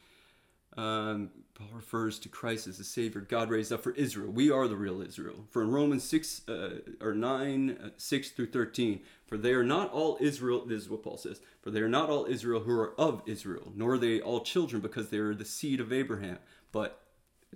[0.76, 4.30] Um, Paul refers to Christ as the Savior God raised up for Israel.
[4.30, 5.44] We are the real Israel.
[5.50, 9.92] For in Romans 6 uh, or 9, uh, 6 through 13, for they are not
[9.92, 12.98] all Israel, this is what Paul says, for they are not all Israel who are
[12.98, 16.38] of Israel, nor are they all children because they are the seed of Abraham.
[16.70, 17.00] But,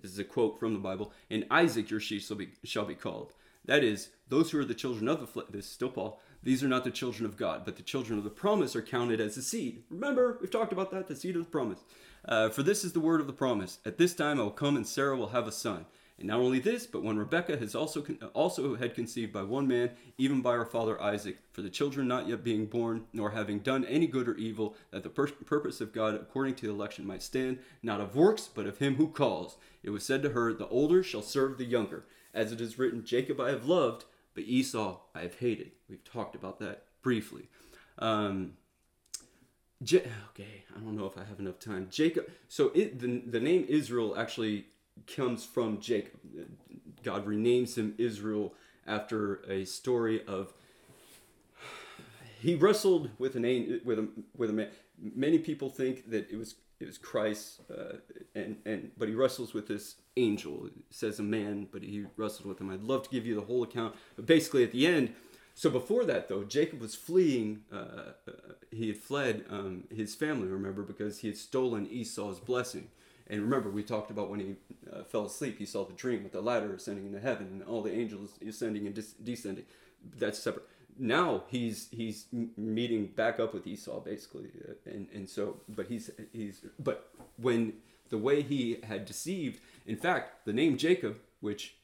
[0.03, 2.94] this is a quote from the Bible, in Isaac your seed shall be, shall be
[2.94, 3.33] called.
[3.64, 6.63] That is, those who are the children of the flesh, this is still Paul, these
[6.63, 9.35] are not the children of God, but the children of the promise are counted as
[9.35, 9.83] the seed.
[9.91, 11.81] Remember, we've talked about that, the seed of the promise.
[12.25, 13.81] Uh, for this is the word of the promise.
[13.85, 15.87] At this time I will come and Sarah will have a son.
[16.21, 19.67] And not only this, but when Rebekah has also con- also had conceived by one
[19.67, 23.59] man, even by her father Isaac, for the children not yet being born, nor having
[23.59, 27.09] done any good or evil, that the pur- purpose of God according to the election
[27.09, 29.57] might stand, not of works, but of him who calls.
[29.83, 32.05] It was said to her, The older shall serve the younger.
[32.33, 34.05] As it is written, Jacob I have loved,
[34.37, 35.72] but Esau I have hated.
[35.88, 37.49] We've talked about that briefly.
[37.99, 38.53] Um,
[39.83, 41.88] J- okay, I don't know if I have enough time.
[41.90, 42.31] Jacob.
[42.49, 44.66] So it, the the name Israel actually
[45.09, 46.20] comes from Jacob.
[47.03, 48.55] God renames him Israel
[48.87, 50.53] after a story of
[52.40, 54.68] he wrestled with an with a with a man.
[54.99, 57.97] Many people think that it was it was Christ, uh,
[58.35, 60.67] and and but he wrestles with this angel.
[60.67, 62.71] It says a man, but he wrestled with him.
[62.71, 65.15] I'd love to give you the whole account, but basically at the end
[65.57, 67.62] so before that, though, Jacob was fleeing.
[67.73, 68.33] Uh, uh,
[68.71, 72.89] he had fled um, his family, remember, because he had stolen Esau's blessing.
[73.27, 74.57] And remember, we talked about when he
[74.93, 77.81] uh, fell asleep, he saw the dream with the ladder ascending into heaven and all
[77.81, 79.65] the angels ascending and descending.
[80.19, 80.67] That's separate.
[80.99, 86.11] Now he's he's meeting back up with Esau basically, uh, and and so but he's
[86.33, 87.75] he's but when
[88.09, 91.77] the way he had deceived, in fact, the name Jacob, which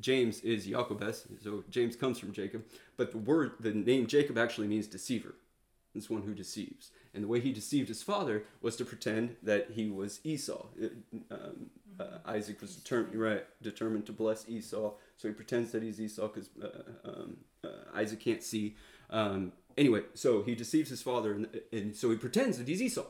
[0.00, 2.64] James is Jacobus, so James comes from Jacob,
[2.96, 5.34] but the word, the name Jacob actually means deceiver.
[5.94, 6.90] It's one who deceives.
[7.14, 10.66] And the way he deceived his father was to pretend that he was Esau.
[11.30, 16.00] Um, uh, Isaac was determined, right, determined to bless Esau, so he pretends that he's
[16.00, 18.76] Esau because uh, um, uh, Isaac can't see.
[19.10, 23.06] Um, anyway, so he deceives his father, and, and so he pretends that he's Esau.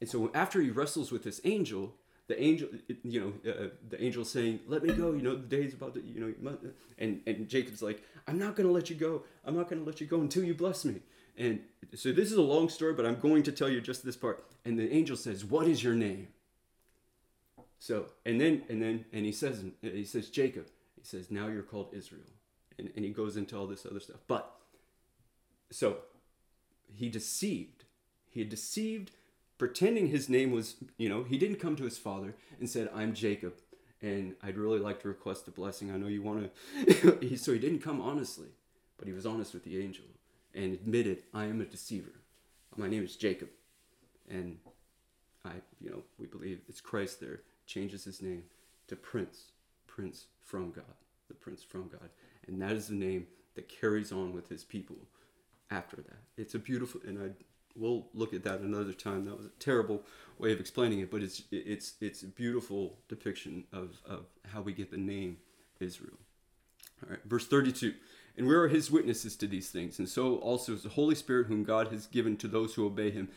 [0.00, 1.94] And so after he wrestles with this angel,
[2.28, 2.68] the angel,
[3.04, 6.02] you know, uh, the angel saying, "Let me go." You know, the day's about to,
[6.02, 6.58] you know,
[6.98, 9.22] and and Jacob's like, "I'm not going to let you go.
[9.44, 11.00] I'm not going to let you go until you bless me."
[11.38, 11.60] And
[11.94, 14.44] so this is a long story, but I'm going to tell you just this part.
[14.64, 16.28] And the angel says, "What is your name?"
[17.78, 20.66] So and then and then and he says he says Jacob.
[20.96, 22.22] He says, "Now you're called Israel,"
[22.78, 24.20] and and he goes into all this other stuff.
[24.26, 24.50] But
[25.70, 25.98] so
[26.94, 27.84] he deceived.
[28.30, 29.10] He had deceived
[29.58, 33.14] pretending his name was, you know, he didn't come to his father and said, I'm
[33.14, 33.54] Jacob,
[34.02, 35.90] and I'd really like to request a blessing.
[35.90, 36.50] I know you want
[36.86, 37.36] to.
[37.36, 38.48] so he didn't come honestly,
[38.98, 40.04] but he was honest with the angel
[40.54, 42.12] and admitted, I am a deceiver.
[42.76, 43.48] My name is Jacob.
[44.28, 44.58] And
[45.44, 48.44] I, you know, we believe it's Christ there, changes his name
[48.88, 49.52] to Prince,
[49.86, 50.84] Prince from God,
[51.28, 52.08] the Prince from God.
[52.46, 54.96] And that is the name that carries on with his people
[55.70, 56.18] after that.
[56.36, 57.30] It's a beautiful, and I
[57.78, 59.24] we'll look at that another time.
[59.24, 60.02] That was a terrible
[60.38, 64.72] way of explaining it, but it's it's it's a beautiful depiction of of how we
[64.72, 65.38] get the name
[65.80, 66.18] Israel.
[67.02, 67.94] All right, verse 32.
[68.38, 71.46] And we are his witnesses to these things, and so also is the Holy Spirit,
[71.46, 73.30] whom God has given to those who obey him.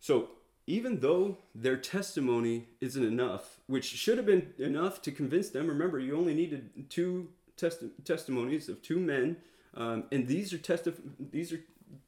[0.00, 0.28] So,
[0.66, 5.98] even though their testimony isn't enough, which should have been enough to convince them, remember,
[5.98, 9.36] you only needed two testi- testimonies of two men,
[9.74, 10.94] um, and these are, testi-
[11.30, 11.60] these are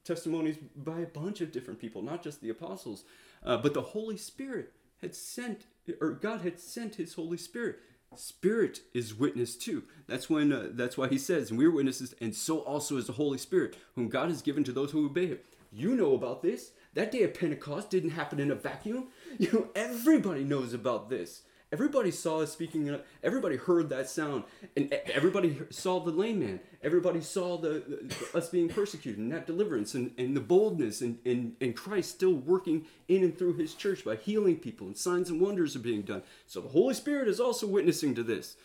[0.05, 3.05] testimonies by a bunch of different people, not just the apostles.
[3.45, 5.67] Uh, but the Holy Spirit had sent,
[6.01, 7.79] or God had sent His Holy Spirit
[8.17, 9.85] Spirit is witness too.
[10.07, 13.13] That's when uh, that's why he says, "And we're witnesses, and so also is the
[13.13, 15.39] Holy Spirit, whom God has given to those who obey Him."
[15.71, 16.71] You know about this.
[16.99, 19.07] That day of Pentecost didn't happen in a vacuum.
[19.39, 21.43] You know, everybody knows about this.
[21.71, 22.99] Everybody saw us speaking.
[23.23, 24.43] Everybody heard that sound,
[24.77, 26.59] and everybody saw the lame man.
[26.83, 31.19] Everybody saw the, the us being persecuted and that deliverance and, and the boldness and,
[31.25, 35.31] and, and Christ still working in and through His church by healing people and signs
[35.31, 36.25] and wonders are being done.
[36.49, 38.57] So the Holy Spirit is also witnessing to this.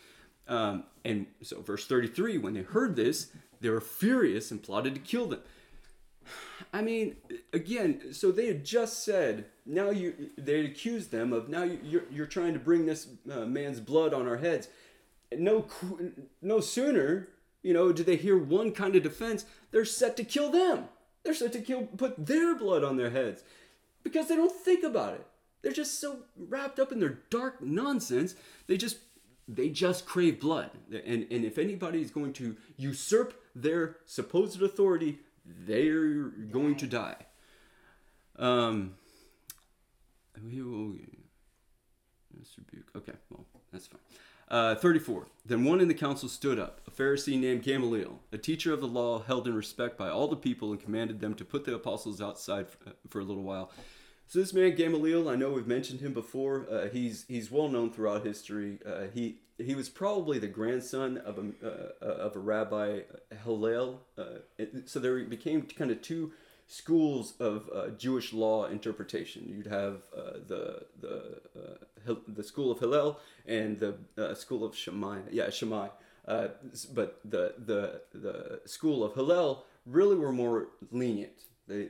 [0.47, 4.99] Um, and so, verse thirty-three: When they heard this, they were furious and plotted to
[5.01, 5.41] kill them.
[6.71, 7.15] I mean,
[7.51, 12.25] again, so they had just said, now you, they accused them of, now you're, you're
[12.25, 14.67] trying to bring this uh, man's blood on our heads.
[15.31, 15.65] No,
[16.41, 17.29] no sooner,
[17.61, 20.85] you know, do they hear one kind of defense, they're set to kill them.
[21.23, 23.43] They're set to kill, put their blood on their heads
[24.03, 25.25] because they don't think about it.
[25.61, 28.35] They're just so wrapped up in their dark nonsense.
[28.67, 28.97] They just,
[29.47, 30.71] they just crave blood.
[30.91, 37.15] And, and if anybody is going to usurp their supposed authority, they're going to die.
[38.37, 38.95] Um,
[40.43, 40.95] we will.
[42.57, 42.89] Rebuke.
[42.95, 44.01] Okay, well, that's fine.
[44.49, 45.27] Uh, 34.
[45.45, 48.87] Then one in the council stood up, a Pharisee named Gamaliel, a teacher of the
[48.87, 52.21] law held in respect by all the people, and commanded them to put the apostles
[52.21, 53.71] outside for, uh, for a little while.
[54.33, 56.65] So this man Gamaliel, I know we've mentioned him before.
[56.67, 58.79] Uh, he's he's well known throughout history.
[58.83, 63.01] Uh, he he was probably the grandson of a uh, of a rabbi
[63.43, 64.01] Hillel.
[64.17, 64.39] Uh,
[64.85, 66.31] so there became kind of two
[66.65, 69.47] schools of uh, Jewish law interpretation.
[69.47, 75.19] You'd have uh, the the the school of Hillel and the school of Shammai.
[75.29, 75.89] Yeah, Shammai.
[76.25, 81.43] but the the the school of Hillel really were more lenient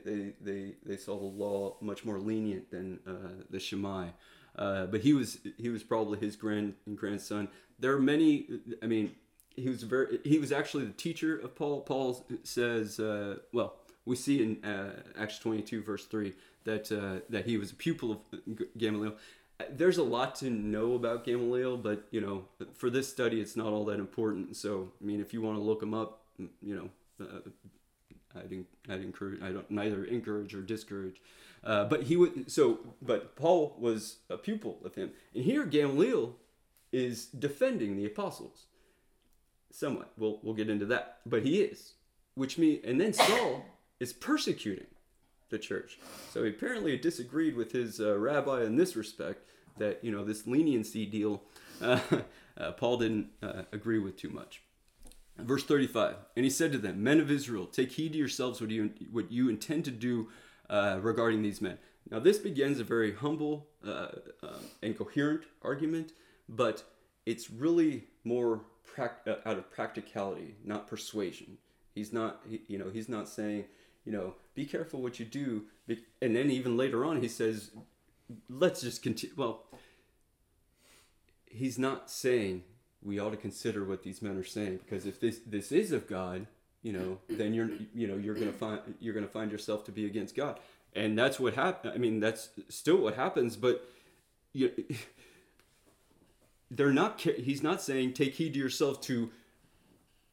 [0.04, 4.08] they, they, they, saw the law much more lenient than uh, the Shammai.
[4.56, 7.48] Uh, but he was he was probably his grand grandson.
[7.78, 8.46] There are many.
[8.82, 9.14] I mean,
[9.56, 10.20] he was very.
[10.24, 11.80] He was actually the teacher of Paul.
[11.80, 17.24] Paul says, uh, well, we see in uh, Acts twenty two verse three that uh,
[17.30, 18.18] that he was a pupil of
[18.78, 19.14] Gamaliel.
[19.70, 22.44] There's a lot to know about Gamaliel, but you know,
[22.74, 24.56] for this study, it's not all that important.
[24.56, 26.22] So, I mean, if you want to look him up,
[26.60, 27.28] you know,
[28.34, 29.42] uh, I'd, I'd encourage.
[29.42, 31.20] I don't neither encourage or discourage.
[31.62, 32.50] Uh, but he would.
[32.50, 36.36] So, but Paul was a pupil of him, and here Gamaliel
[36.92, 38.64] is defending the apostles.
[39.70, 40.12] Somewhat.
[40.18, 41.94] We'll we'll get into that, but he is,
[42.34, 43.64] which means, and then Saul
[43.98, 44.86] is persecuting
[45.48, 45.98] the church.
[46.32, 49.48] So he apparently disagreed with his uh, rabbi in this respect.
[49.78, 51.42] That you know this leniency deal,
[51.80, 51.98] uh
[52.76, 54.62] Paul didn't uh, agree with too much.
[55.38, 58.70] Verse 35 And he said to them, Men of Israel, take heed to yourselves what
[58.70, 60.28] you, what you intend to do
[60.70, 61.78] uh, regarding these men.
[62.10, 64.08] Now, this begins a very humble uh,
[64.42, 66.12] uh, and coherent argument,
[66.48, 66.84] but
[67.24, 68.62] it's really more
[68.98, 69.08] uh,
[69.46, 71.58] out of practicality, not persuasion.
[71.94, 73.64] He's not, you know, he's not saying,
[74.04, 75.64] you know, be careful what you do.
[76.20, 77.70] And then even later on, he says,
[78.48, 79.34] let's just continue.
[79.36, 79.64] Well,
[81.46, 82.64] he's not saying
[83.04, 86.08] we ought to consider what these men are saying because if this this is of
[86.08, 86.46] God,
[86.82, 90.06] you know, then you're you know you're gonna find you're gonna find yourself to be
[90.06, 90.58] against God,
[90.94, 91.92] and that's what happened.
[91.94, 93.86] I mean, that's still what happens, but
[94.52, 94.72] you.
[96.70, 97.20] They're not.
[97.20, 99.30] He's not saying take heed to yourself to.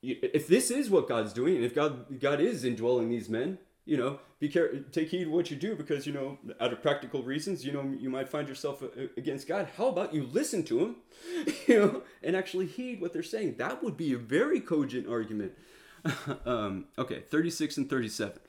[0.02, 3.98] If this is what God's doing, and if God God is indwelling these men, you
[3.98, 7.66] know, be careful, take heed what you do because, you know, out of practical reasons,
[7.66, 9.70] you know, you might find yourself uh, against God.
[9.78, 10.96] How about you listen to him,
[11.68, 13.56] you know, and actually heed what they're saying?
[13.58, 15.54] That would be a very cogent argument.
[16.46, 18.40] um, okay, 36 and 37.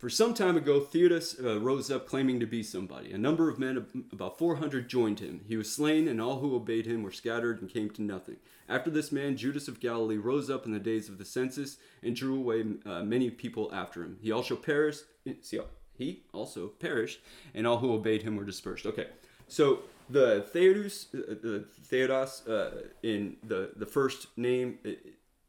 [0.00, 3.12] For some time ago, Theudas uh, rose up claiming to be somebody.
[3.12, 5.42] A number of men, about 400, joined him.
[5.46, 8.36] He was slain, and all who obeyed him were scattered and came to nothing.
[8.66, 12.16] After this man, Judas of Galilee rose up in the days of the census and
[12.16, 14.16] drew away uh, many people after him.
[14.22, 15.04] He also perished.
[15.42, 15.60] See,
[15.92, 17.20] he also perished,
[17.54, 18.86] and all who obeyed him were dispersed.
[18.86, 19.08] Okay,
[19.48, 24.78] so the Theudas, uh, the Theudas uh, in the the first name,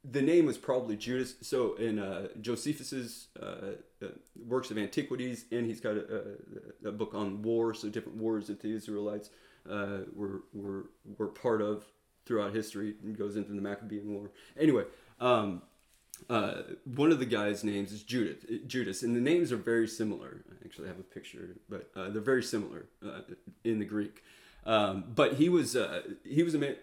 [0.03, 1.35] the name was probably Judas.
[1.41, 3.45] So in uh, Josephus's uh,
[4.01, 4.07] uh,
[4.47, 6.37] works of antiquities, and he's got a,
[6.85, 9.29] a, a, book on war, so different wars that the Israelites
[9.69, 11.85] uh, were were were part of
[12.25, 14.31] throughout history, and goes into the Maccabean War.
[14.59, 14.85] Anyway.
[15.19, 15.61] Um,
[16.29, 20.43] uh, one of the guys' names is Judith, Judas, and the names are very similar.
[20.51, 22.85] I actually have a picture, but they're very similar
[23.63, 24.23] in the Greek.
[24.63, 25.75] Um, but he was
[26.23, 26.75] he was a man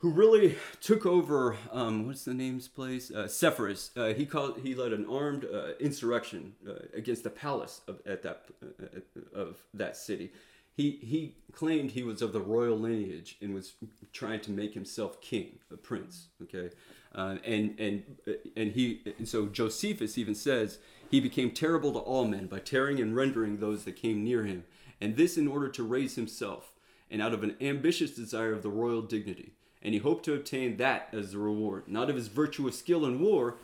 [0.00, 1.56] who really took over.
[1.72, 3.10] Um, what's the name's place?
[3.10, 3.90] Uh, Sepphoris.
[3.96, 5.44] Uh, he called he led an armed
[5.78, 6.54] insurrection
[6.94, 8.46] against the palace of at that
[9.34, 10.32] of that city.
[10.76, 13.74] He he claimed he was of the royal lineage and was
[14.12, 16.28] trying to make himself king, a prince.
[16.42, 16.70] Okay.
[17.14, 18.04] Uh, and and
[18.56, 20.78] and he and so Josephus even says
[21.10, 24.64] he became terrible to all men by tearing and rendering those that came near him,
[25.00, 26.72] and this in order to raise himself,
[27.10, 29.52] and out of an ambitious desire of the royal dignity.
[29.82, 33.20] And he hoped to obtain that as the reward, not of his virtuous skill in
[33.20, 33.56] war,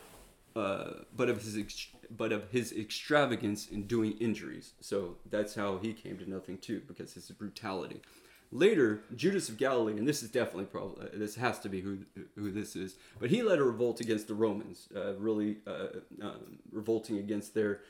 [0.55, 4.73] uh, but of his ex- but of his extravagance in doing injuries.
[4.79, 8.01] So that's how he came to nothing too, because his brutality.
[8.51, 11.99] Later, Judas of Galilee, and this is definitely probably uh, this has to be who
[12.35, 15.87] who this is, but he led a revolt against the Romans, uh, really uh,
[16.21, 17.81] um, revolting against their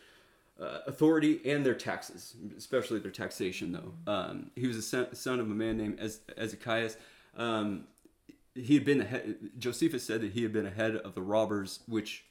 [0.59, 3.71] uh, authority and their taxes, especially their taxation.
[3.71, 6.97] Though um, he was a son, of a man named Ez- Ezekias.
[7.38, 7.84] Um,
[8.58, 11.80] he had been the head, Josephus said that he had been ahead of the robbers,
[11.88, 12.26] which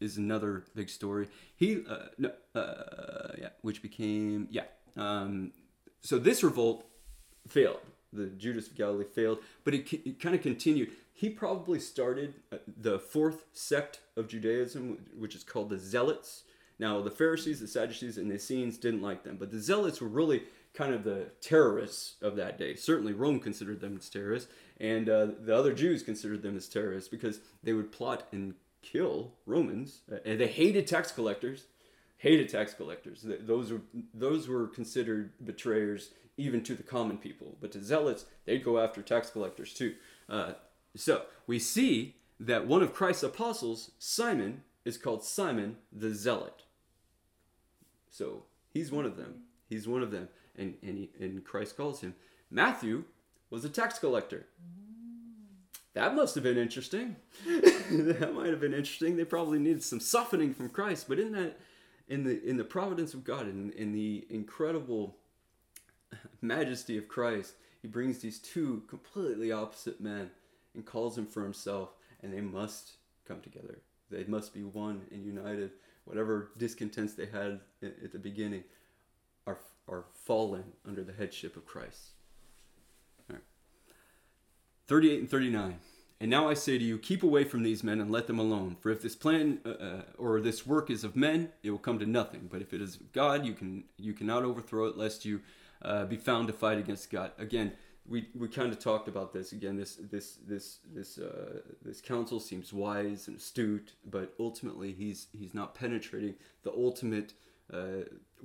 [0.00, 1.28] is another big story.
[1.54, 4.64] He uh, no, uh, yeah, which became yeah.
[4.96, 5.52] Um,
[6.00, 6.86] so this revolt
[7.48, 7.80] failed.
[8.12, 10.90] The Judas of Galilee failed, but it, it kind of continued.
[11.12, 16.44] He probably started uh, the fourth sect of Judaism, which is called the Zealots.
[16.78, 20.08] Now, the Pharisees, the Sadducees, and the Essenes didn't like them, but the Zealots were
[20.08, 20.42] really
[20.76, 22.74] kind of the terrorists of that day.
[22.74, 27.08] Certainly, Rome considered them as terrorists, and uh, the other Jews considered them as terrorists
[27.08, 31.64] because they would plot and kill Romans, uh, and they hated tax collectors.
[32.18, 33.26] Hated tax collectors.
[33.40, 33.82] Those were
[34.14, 37.56] those were considered betrayers even to the common people.
[37.60, 39.94] But to zealots, they'd go after tax collectors too.
[40.28, 40.52] Uh,
[40.94, 46.62] so we see that one of Christ's apostles, Simon, is called Simon the Zealot.
[48.10, 49.42] So he's one of them.
[49.68, 50.28] He's one of them.
[50.58, 52.14] And, and, he, and Christ calls him.
[52.50, 53.04] Matthew
[53.50, 54.46] was a tax collector.
[55.94, 57.16] That must have been interesting.
[57.46, 59.16] that might have been interesting.
[59.16, 61.58] They probably needed some softening from Christ, but in that,
[62.08, 65.16] in the in the providence of God, in, in the incredible
[66.42, 70.30] majesty of Christ, he brings these two completely opposite men
[70.74, 73.78] and calls them for himself, and they must come together.
[74.10, 75.70] They must be one and united.
[76.04, 78.62] Whatever discontents they had at the beginning
[79.46, 82.10] are, are fallen under the headship of Christ.
[84.86, 85.78] 38 and 39.
[86.18, 88.76] And now I say to you, keep away from these men and let them alone.
[88.80, 91.98] For if this plan uh, uh, or this work is of men, it will come
[91.98, 92.48] to nothing.
[92.50, 95.42] But if it is of God, you can you cannot overthrow it, lest you
[95.82, 97.32] uh, be found to fight against God.
[97.38, 97.72] Again,
[98.08, 99.76] we, we kind of talked about this again.
[99.76, 105.52] This this this this uh, this counsel seems wise and astute, but ultimately he's he's
[105.52, 107.34] not penetrating the ultimate
[107.72, 108.04] uh,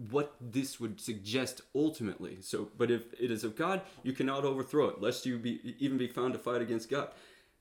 [0.09, 2.37] what this would suggest ultimately.
[2.41, 5.97] So, but if it is of God, you cannot overthrow it, lest you be even
[5.97, 7.09] be found to fight against God.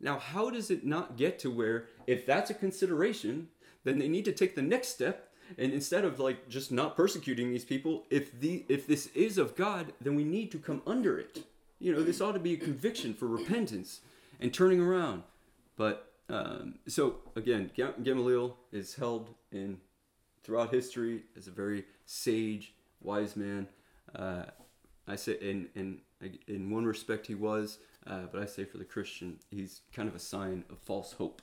[0.01, 3.49] Now, how does it not get to where if that's a consideration,
[3.85, 7.51] then they need to take the next step and instead of like just not persecuting
[7.51, 11.19] these people if the if this is of god then we need to come under
[11.19, 11.45] it
[11.79, 14.01] you know this ought to be a conviction for repentance
[14.41, 15.23] and turning around
[15.77, 17.71] but um, so again
[18.03, 19.79] gamaliel is held in
[20.43, 23.66] throughout history as a very sage wise man
[24.14, 24.45] uh,
[25.09, 26.01] i say in in
[26.47, 30.14] in one respect he was uh, but i say for the christian he's kind of
[30.14, 31.43] a sign of false hope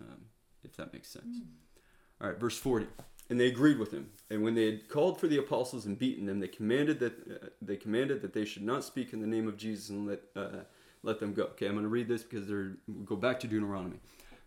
[0.00, 0.22] um,
[0.64, 2.20] if that makes sense mm.
[2.20, 2.86] all right verse 40
[3.32, 4.10] and they agreed with him.
[4.28, 7.46] And when they had called for the apostles and beaten them, they commanded that uh,
[7.62, 10.64] they commanded that they should not speak in the name of Jesus and let uh,
[11.02, 11.44] let them go.
[11.44, 13.96] Okay, I'm going to read this because they're we'll go back to Deuteronomy.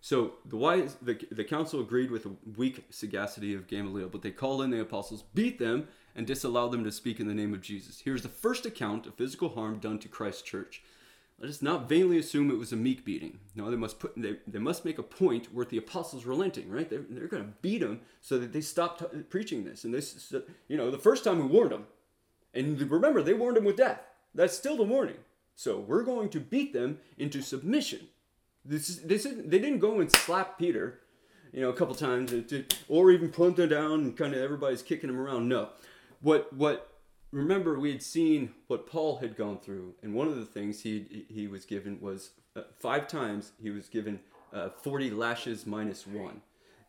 [0.06, 4.30] So the wise the, the council agreed with the weak sagacity of Gamaliel, but they
[4.30, 7.62] called in the apostles, beat them, and disallowed them to speak in the name of
[7.62, 8.02] Jesus.
[8.02, 10.84] Here's the first account of physical harm done to Christ's church.
[11.40, 13.40] Let us not vainly assume it was a meek beating.
[13.56, 16.88] No, they must put they, they must make a point worth the apostles relenting, right?
[16.88, 19.86] They're, they're going to beat them so that they stop t- preaching this.
[19.86, 20.32] And this,
[20.68, 21.88] you know, the first time we warned them,
[22.54, 24.02] and remember they warned them with death.
[24.36, 25.18] That's still the warning.
[25.56, 28.10] So we're going to beat them into submission.
[28.66, 31.02] This is this is they didn't go and slap Peter,
[31.54, 32.34] you know, a couple times,
[32.88, 35.48] or even punt him down and kind of everybody's kicking him around.
[35.48, 35.70] No,
[36.22, 36.92] what what
[37.32, 41.26] remember we had seen what Paul had gone through, and one of the things he
[41.30, 44.20] he was given was uh, five times he was given
[44.52, 46.42] uh, 40 lashes minus one.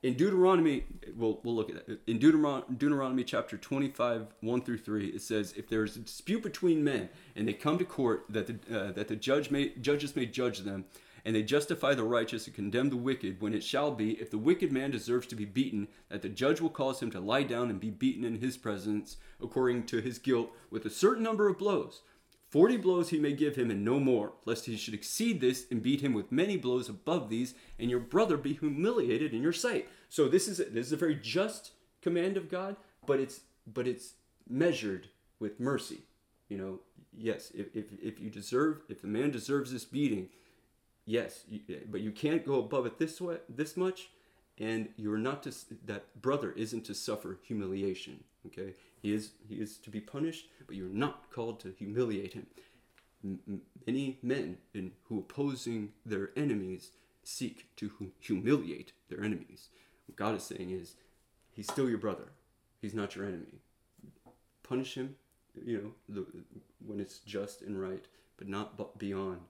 [0.03, 0.85] In Deuteronomy,
[1.17, 1.99] we'll, we'll look at that.
[2.07, 6.43] In Deuteronomy, Deuteronomy chapter 25, 1 through 3, it says, If there is a dispute
[6.43, 10.15] between men and they come to court, that the, uh, that the judge may, judges
[10.15, 10.85] may judge them,
[11.27, 14.39] and they justify the righteous and condemn the wicked, when it shall be, if the
[14.39, 17.69] wicked man deserves to be beaten, that the judge will cause him to lie down
[17.69, 21.59] and be beaten in his presence, according to his guilt, with a certain number of
[21.59, 22.03] blows.
[22.49, 25.83] Forty blows he may give him, and no more, lest he should exceed this and
[25.83, 29.89] beat him with many blows above these, and your brother be humiliated in your sight.
[30.09, 31.73] So this is a, this is a very just
[32.03, 34.15] command of God, but it's but it's
[34.49, 35.09] measured
[35.41, 36.03] with mercy.
[36.49, 36.81] You know,
[37.13, 40.29] yes, if if, if you deserve, if the man deserves this beating,
[41.07, 44.11] yes, you, eh, but you can't go above it this way, this much,
[44.59, 45.53] and you're not to
[45.87, 48.25] that brother isn't to suffer humiliation.
[48.47, 52.47] Okay, he is he is to be punished, but you're not called to humiliate him.
[53.87, 56.91] Many men in, who opposing their enemies
[57.25, 57.91] seek to
[58.21, 59.69] humiliate their enemies.
[60.07, 60.95] What God is saying is,
[61.51, 62.31] he's still your brother.
[62.81, 63.61] He's not your enemy.
[64.63, 65.17] Punish him,
[65.65, 66.27] you know, the,
[66.87, 68.05] when it's just and right,
[68.37, 69.41] but not beyond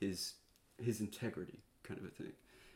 [0.00, 0.34] his
[0.82, 2.32] his integrity, kind of a thing.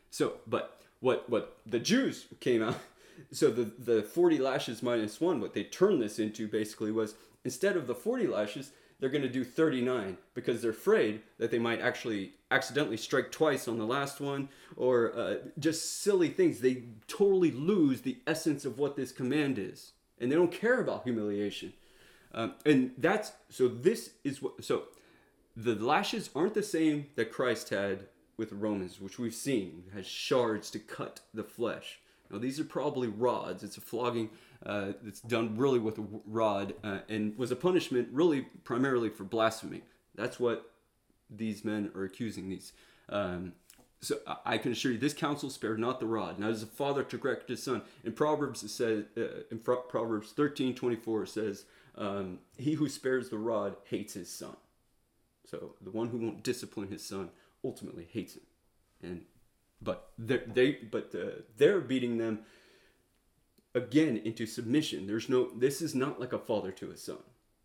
[0.09, 2.79] So, but what what the Jews came out
[3.31, 7.75] so the the 40 lashes minus 1 what they turned this into basically was instead
[7.75, 11.81] of the 40 lashes they're going to do 39 because they're afraid that they might
[11.81, 14.47] actually accidentally strike twice on the last one
[14.77, 19.93] or uh, just silly things they totally lose the essence of what this command is
[20.19, 21.73] and they don't care about humiliation
[22.33, 24.83] um, and that's so this is what so
[25.55, 30.69] the lashes aren't the same that christ had with romans which we've seen has shards
[30.71, 31.99] to cut the flesh
[32.31, 33.63] now, these are probably rods.
[33.63, 34.29] It's a flogging
[34.65, 39.23] uh, that's done really with a rod uh, and was a punishment really primarily for
[39.23, 39.81] blasphemy.
[40.15, 40.71] That's what
[41.29, 42.73] these men are accusing these.
[43.09, 43.53] Um,
[43.99, 46.39] so I can assure you, this counsel spared not the rod.
[46.39, 50.31] Now, as a father to correct his son, in Proverbs it says, uh, in Proverbs
[50.31, 54.55] thirteen twenty four says, um, "He who spares the rod hates his son."
[55.51, 57.29] So the one who won't discipline his son
[57.63, 58.43] ultimately hates him,
[59.03, 59.21] and
[59.81, 62.39] but they but uh, they're beating them
[63.75, 65.07] again into submission.
[65.07, 65.49] There's no.
[65.53, 67.17] This is not like a father to his son.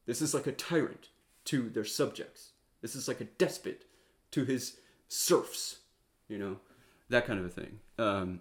[0.04, 1.08] This is like a tyrant
[1.46, 2.52] to their subjects.
[2.82, 3.84] This is like a despot
[4.32, 4.78] to his
[5.08, 5.78] serfs.
[6.28, 6.56] You know,
[7.08, 7.78] that kind of a thing.
[7.98, 8.40] Um,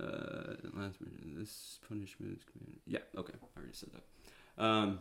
[0.00, 0.98] uh, last
[1.36, 2.80] this punishment is commanded.
[2.86, 4.62] Yeah, okay, I already said that.
[4.62, 5.00] Um,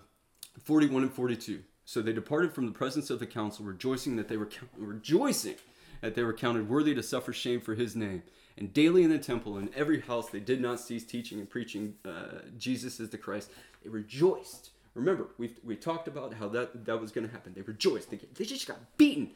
[0.63, 1.61] 41 and 42.
[1.85, 5.55] So they departed from the presence of the council, rejoicing that they were rejoicing
[6.01, 8.23] that they were counted worthy to suffer shame for his name.
[8.57, 11.95] And daily in the temple and every house they did not cease teaching and preaching
[12.05, 13.51] uh, Jesus is the Christ.
[13.83, 14.71] They rejoiced.
[14.93, 17.53] Remember, we we talked about how that, that was going to happen.
[17.53, 18.09] They rejoiced.
[18.09, 19.31] They, they just got beaten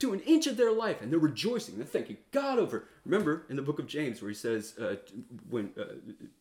[0.00, 1.76] to an inch of their life and they're rejoicing.
[1.76, 2.84] They're thanking God over.
[3.04, 4.96] Remember in the book of James where he says, uh,
[5.48, 5.94] when uh,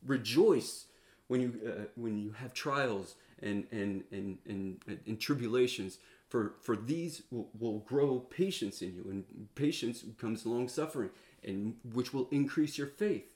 [0.05, 0.87] rejoice
[1.27, 5.97] when you, uh, when you have trials and, and, and, and, and tribulations
[6.29, 11.09] for, for these will, will grow patience in you, and patience comes long suffering,
[11.43, 13.31] and which will increase your faith.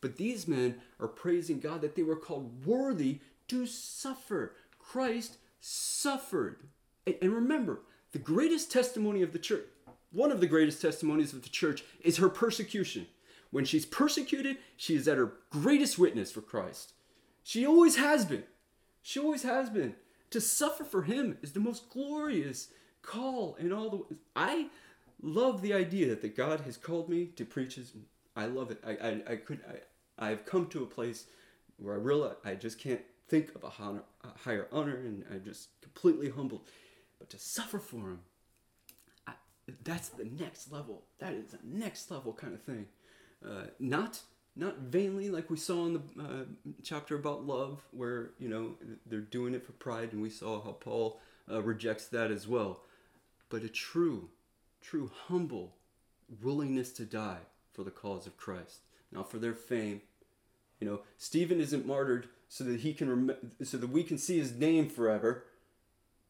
[0.00, 4.54] But these men are praising God that they were called worthy to suffer.
[4.78, 6.60] Christ suffered.
[7.06, 7.80] And, and remember,
[8.12, 9.64] the greatest testimony of the church,
[10.12, 13.06] one of the greatest testimonies of the church, is her persecution.
[13.50, 16.92] When she's persecuted, she is at her greatest witness for Christ.
[17.42, 18.44] She always has been.
[19.02, 19.94] She always has been.
[20.30, 22.68] To suffer for him is the most glorious
[23.02, 24.16] call in all the.
[24.36, 24.68] I
[25.22, 27.92] love the idea that God has called me to preach His.
[28.36, 28.82] I love it.
[28.86, 31.26] I I, I could I I've come to a place
[31.76, 35.44] where I realize I just can't think of a higher, a higher honor, and I'm
[35.44, 36.62] just completely humbled.
[37.18, 38.20] But to suffer for Him,
[39.26, 39.32] I,
[39.84, 41.04] that's the next level.
[41.18, 42.86] That is the next level kind of thing.
[43.44, 44.20] Uh, not
[44.58, 46.44] not vainly like we saw in the uh,
[46.82, 48.74] chapter about love where you know
[49.06, 52.80] they're doing it for pride and we saw how paul uh, rejects that as well.
[53.48, 54.28] But a true
[54.82, 55.76] true humble
[56.42, 57.38] willingness to die
[57.72, 58.80] for the cause of christ
[59.10, 60.02] not for their fame.
[60.80, 64.38] You know stephen isn't martyred so that he can rem- so that we can see
[64.38, 65.44] his name forever.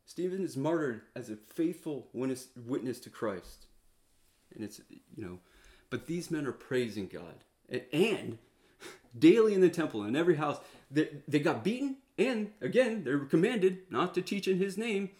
[0.05, 3.67] Stephen is martyred as a faithful witness, witness to christ.
[4.55, 4.81] And it's
[5.17, 5.39] you know
[5.91, 7.45] but these men are praising god
[7.93, 8.39] and
[9.19, 10.59] daily in the temple in every house
[10.91, 15.11] they, they got beaten and again they were commanded not to teach in his name.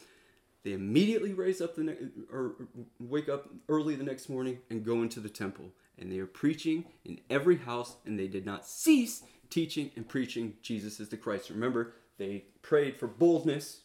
[0.65, 1.97] They immediately raise up the ne-
[2.33, 2.57] or
[2.99, 5.67] wake up early the next morning and go into the temple.
[5.99, 10.55] And they are preaching in every house and they did not cease teaching and preaching
[10.63, 11.51] jesus is the christ.
[11.51, 13.81] Remember they prayed for boldness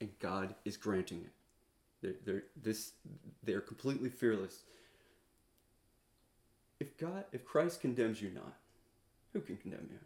[0.00, 1.32] and god is granting it.
[2.02, 2.92] They're, they're, this,
[3.42, 4.62] they're completely fearless
[6.80, 8.56] if God, if Christ condemns you not,
[9.32, 9.98] who can condemn you?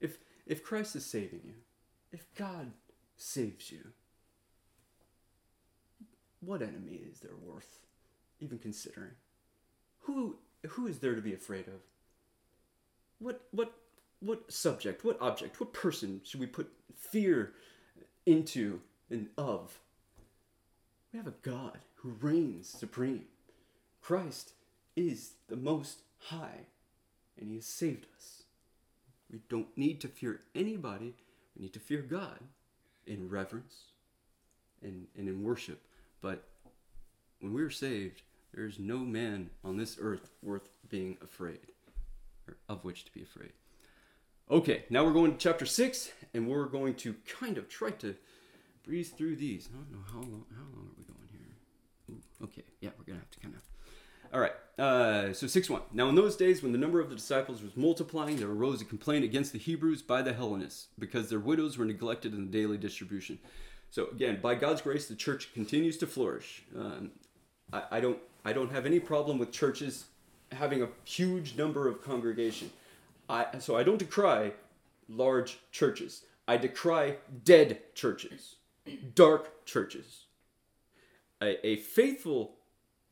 [0.00, 1.54] If if Christ is saving you,
[2.12, 2.72] if God
[3.16, 3.92] saves you,
[6.40, 7.78] what enemy is there worth
[8.40, 9.12] even considering?
[10.00, 10.36] Who
[10.68, 11.80] who is there to be afraid of?
[13.18, 13.72] What what
[14.20, 17.52] what subject, what object, what person should we put fear
[18.26, 19.78] into and of?
[21.12, 23.24] We have a God who reigns supreme.
[24.02, 24.52] Christ
[24.96, 26.66] is the most high,
[27.38, 28.42] and he has saved us.
[29.30, 31.14] We don't need to fear anybody,
[31.56, 32.38] we need to fear God
[33.06, 33.74] in reverence
[34.82, 35.82] and, and in worship.
[36.20, 36.44] But
[37.40, 38.22] when we are saved,
[38.54, 41.60] there is no man on this earth worth being afraid,
[42.48, 43.52] or of which to be afraid.
[44.50, 48.14] Okay, now we're going to chapter 6, and we're going to kind of try to
[48.84, 49.68] breeze through these.
[49.72, 52.10] I don't know how long, how long are we going here?
[52.10, 53.60] Ooh, okay, yeah, we're going to have to kind of.
[54.36, 55.80] All right, uh, so 6 1.
[55.94, 58.84] Now, in those days, when the number of the disciples was multiplying, there arose a
[58.84, 62.76] complaint against the Hebrews by the Hellenists because their widows were neglected in the daily
[62.76, 63.38] distribution.
[63.90, 66.64] So, again, by God's grace, the church continues to flourish.
[66.78, 67.12] Um,
[67.72, 70.04] I, I, don't, I don't have any problem with churches
[70.52, 72.70] having a huge number of congregation.
[73.30, 74.52] I, so I don't decry
[75.08, 76.24] large churches.
[76.46, 78.56] I decry dead churches,
[79.14, 80.24] dark churches.
[81.40, 82.56] A, a faithful,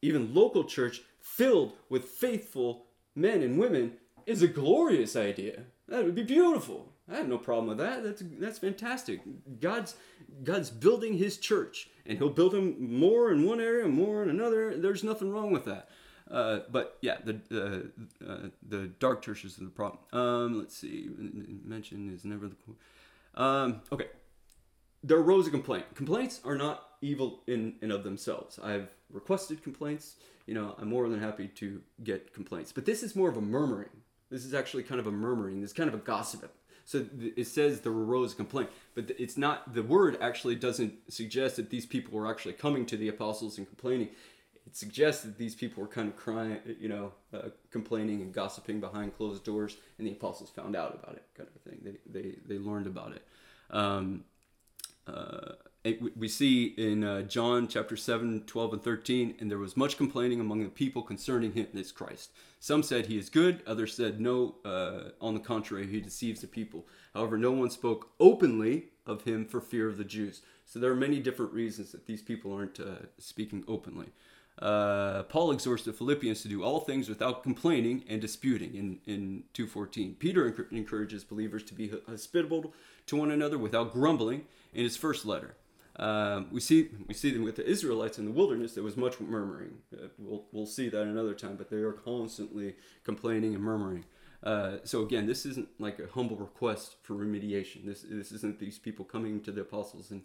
[0.02, 2.84] even local church filled with faithful
[3.16, 3.94] men and women
[4.26, 5.62] is a glorious idea.
[5.88, 6.92] That would be beautiful.
[7.10, 8.04] I have no problem with that.
[8.04, 9.20] That's that's fantastic.
[9.60, 9.96] God's
[10.42, 14.76] God's building His church, and He'll build them more in one area, more in another.
[14.76, 15.88] There's nothing wrong with that.
[16.30, 19.98] Uh, but yeah, the uh, uh, the dark churches are the problem.
[20.12, 21.10] Um, let's see.
[21.64, 22.56] Mention is never the.
[23.42, 24.08] Um, okay,
[25.02, 25.94] there arose a complaint.
[25.94, 28.58] Complaints are not evil in and of themselves.
[28.62, 30.16] I've requested complaints.
[30.46, 32.72] You know, I'm more than happy to get complaints.
[32.72, 33.90] But this is more of a murmuring.
[34.30, 35.60] This is actually kind of a murmuring.
[35.60, 36.50] This is kind of a gossip.
[36.86, 39.72] So it says there arose a complaint, but it's not.
[39.72, 43.66] The word actually doesn't suggest that these people were actually coming to the apostles and
[43.66, 44.08] complaining.
[44.66, 48.80] It suggests that these people were kind of crying, you know, uh, complaining and gossiping
[48.80, 51.80] behind closed doors, and the apostles found out about it, kind of a thing.
[51.82, 53.22] They they they learned about it.
[53.70, 54.24] Um,
[55.06, 55.52] uh,
[56.16, 60.40] we see in uh, John chapter 7, 12, and 13, and there was much complaining
[60.40, 62.30] among the people concerning him, this Christ.
[62.58, 66.46] Some said he is good, others said no, uh, on the contrary, he deceives the
[66.46, 66.86] people.
[67.12, 70.40] However, no one spoke openly of him for fear of the Jews.
[70.64, 74.06] So there are many different reasons that these people aren't uh, speaking openly.
[74.58, 79.42] Uh, Paul exhorts the Philippians to do all things without complaining and disputing in, in
[79.52, 80.18] 2.14.
[80.18, 82.72] Peter encourages believers to be hospitable
[83.06, 85.56] to one another without grumbling in his first letter.
[85.96, 88.74] Um, we see we see them with the Israelites in the wilderness.
[88.74, 89.78] There was much murmuring.
[89.92, 91.56] Uh, we'll we'll see that another time.
[91.56, 92.74] But they are constantly
[93.04, 94.04] complaining and murmuring.
[94.42, 97.86] Uh, so again, this isn't like a humble request for remediation.
[97.86, 100.22] This this isn't these people coming to the apostles and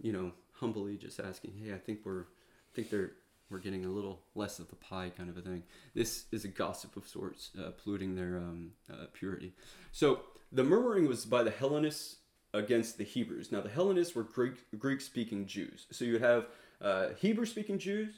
[0.00, 3.12] you know humbly just asking, "Hey, I think we're I think they're
[3.50, 6.48] we're getting a little less of the pie kind of a thing." This is a
[6.48, 9.52] gossip of sorts, uh, polluting their um, uh, purity.
[9.90, 10.20] So
[10.52, 12.16] the murmuring was by the Hellenists
[12.54, 13.50] against the Hebrews.
[13.50, 15.86] Now, the Hellenists were Greek Greek speaking Jews.
[15.90, 16.46] So you would have
[16.80, 18.14] uh, Hebrew speaking Jews,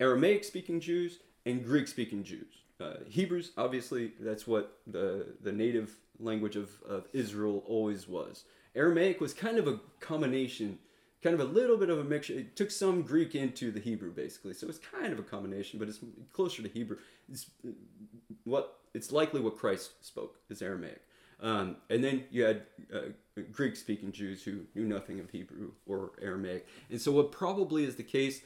[0.00, 2.52] Aramaic speaking Jews, and Greek speaking Jews.
[2.80, 8.44] Uh, Hebrews, obviously, that's what the, the native language of, of Israel always was.
[8.74, 10.78] Aramaic was kind of a combination,
[11.22, 12.34] kind of a little bit of a mixture.
[12.34, 14.54] It took some Greek into the Hebrew, basically.
[14.54, 15.98] So it's kind of a combination, but it's
[16.32, 16.98] closer to Hebrew.
[17.30, 17.46] It's
[18.44, 21.02] what it's likely what Christ spoke is Aramaic.
[21.40, 22.62] Um, and then you had
[22.92, 23.00] uh,
[23.52, 26.66] Greek speaking Jews who knew nothing of Hebrew or Aramaic.
[26.90, 28.42] And so, what probably is the case,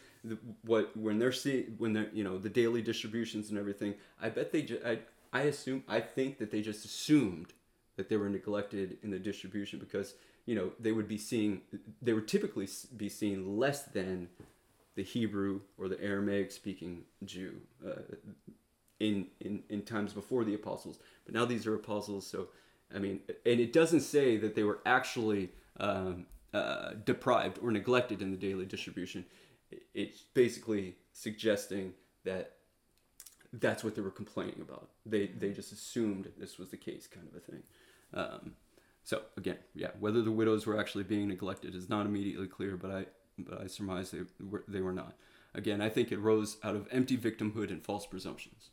[0.64, 4.53] what when they're seeing, when they're, you know, the daily distributions and everything, I bet
[4.53, 4.99] they just, I,
[5.32, 7.53] I assume, I think that they just assumed
[7.97, 10.14] that they were neglected in the distribution because,
[10.47, 11.62] you know, they would be seeing,
[12.01, 14.28] they would typically be seen less than
[14.95, 17.55] the Hebrew or the Aramaic speaking Jew
[17.86, 18.03] uh,
[19.01, 20.99] in, in, in times before the apostles.
[21.24, 22.49] But now these are apostles, so
[22.95, 28.22] I mean, and it doesn't say that they were actually um, uh, deprived or neglected
[28.22, 29.24] in the daily distribution.
[29.95, 32.53] It's basically suggesting that
[33.53, 34.90] that's what they were complaining about.
[35.07, 37.62] They they just assumed this was the case, kind of a thing.
[38.14, 38.53] Um,
[39.05, 42.90] so again, yeah, whether the widows were actually being neglected is not immediately clear, but
[42.90, 43.07] I
[43.38, 45.14] but I surmise they were, they were not.
[45.55, 48.70] Again, I think it rose out of empty victimhood and false presumptions.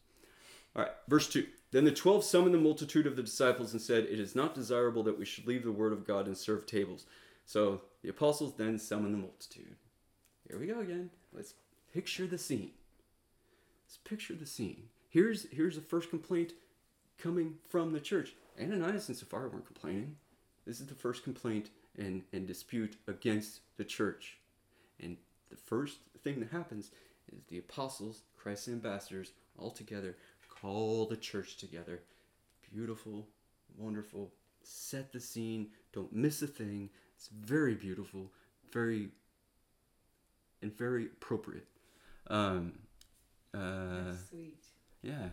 [0.80, 1.46] All right, verse 2.
[1.72, 5.04] Then the twelve summoned the multitude of the disciples and said, It is not desirable
[5.04, 7.06] that we should leave the word of God and serve tables.
[7.46, 9.76] So the apostles then summoned the multitude.
[10.48, 11.10] Here we go again.
[11.34, 11.54] Let's
[11.94, 12.72] picture the scene.
[13.86, 14.84] Let's picture the scene.
[15.10, 16.54] here's here's the first complaint
[17.18, 18.34] coming from the church.
[18.58, 20.16] Ananias and Sapphira weren't complaining.
[20.66, 24.38] This is the first complaint and, and dispute against the church.
[24.98, 25.18] And
[25.50, 26.92] the first thing that happens
[27.34, 30.16] is the apostles, Christ's ambassadors, all together
[30.62, 32.02] call the church together.
[32.74, 33.28] Beautiful,
[33.78, 34.32] wonderful,
[34.64, 36.90] set the scene, don't miss a thing.
[37.16, 38.32] It's very beautiful,
[38.72, 39.10] very
[40.62, 41.68] and very appropriate.
[42.28, 42.74] Um,
[43.54, 44.64] uh, Sweet.
[45.02, 45.30] yeah.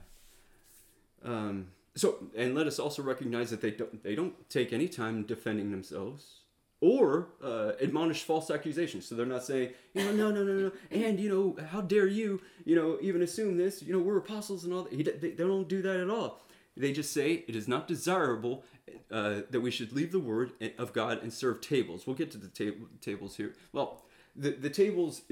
[1.24, 5.22] Um, so, and let us also recognize that they don't they don't take any time
[5.24, 6.40] defending themselves
[6.80, 9.06] or uh, admonish false accusations.
[9.06, 12.06] So they're not saying, you know, no, no, no, no, and you know, how dare
[12.06, 13.82] you, you know, even assume this?
[13.82, 14.92] You know, we're apostles and all that.
[14.92, 16.40] He, they, they don't do that at all.
[16.76, 18.62] They just say it is not desirable
[19.10, 22.06] uh, that we should leave the word of God and serve tables.
[22.06, 23.54] We'll get to the table, tables here.
[23.72, 24.02] Well,
[24.34, 25.22] the the tables.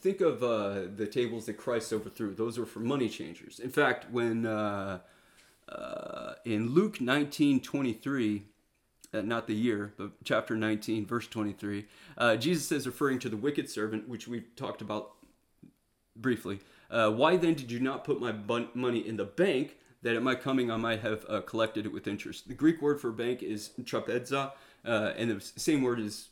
[0.00, 2.34] Think of uh, the tables that Christ overthrew.
[2.34, 3.58] Those were for money changers.
[3.58, 5.00] In fact, when uh,
[5.68, 8.51] uh, in Luke 19 23, uh,
[9.12, 11.86] not the year, but chapter 19, verse 23,
[12.16, 15.12] uh, Jesus says, referring to the wicked servant, which we've talked about
[16.16, 16.60] briefly,
[16.90, 20.22] uh, Why then did you not put my bun- money in the bank that at
[20.22, 22.48] my coming I might have uh, collected it with interest?
[22.48, 24.52] The Greek word for bank is trapeza,
[24.84, 26.28] uh, and the same word is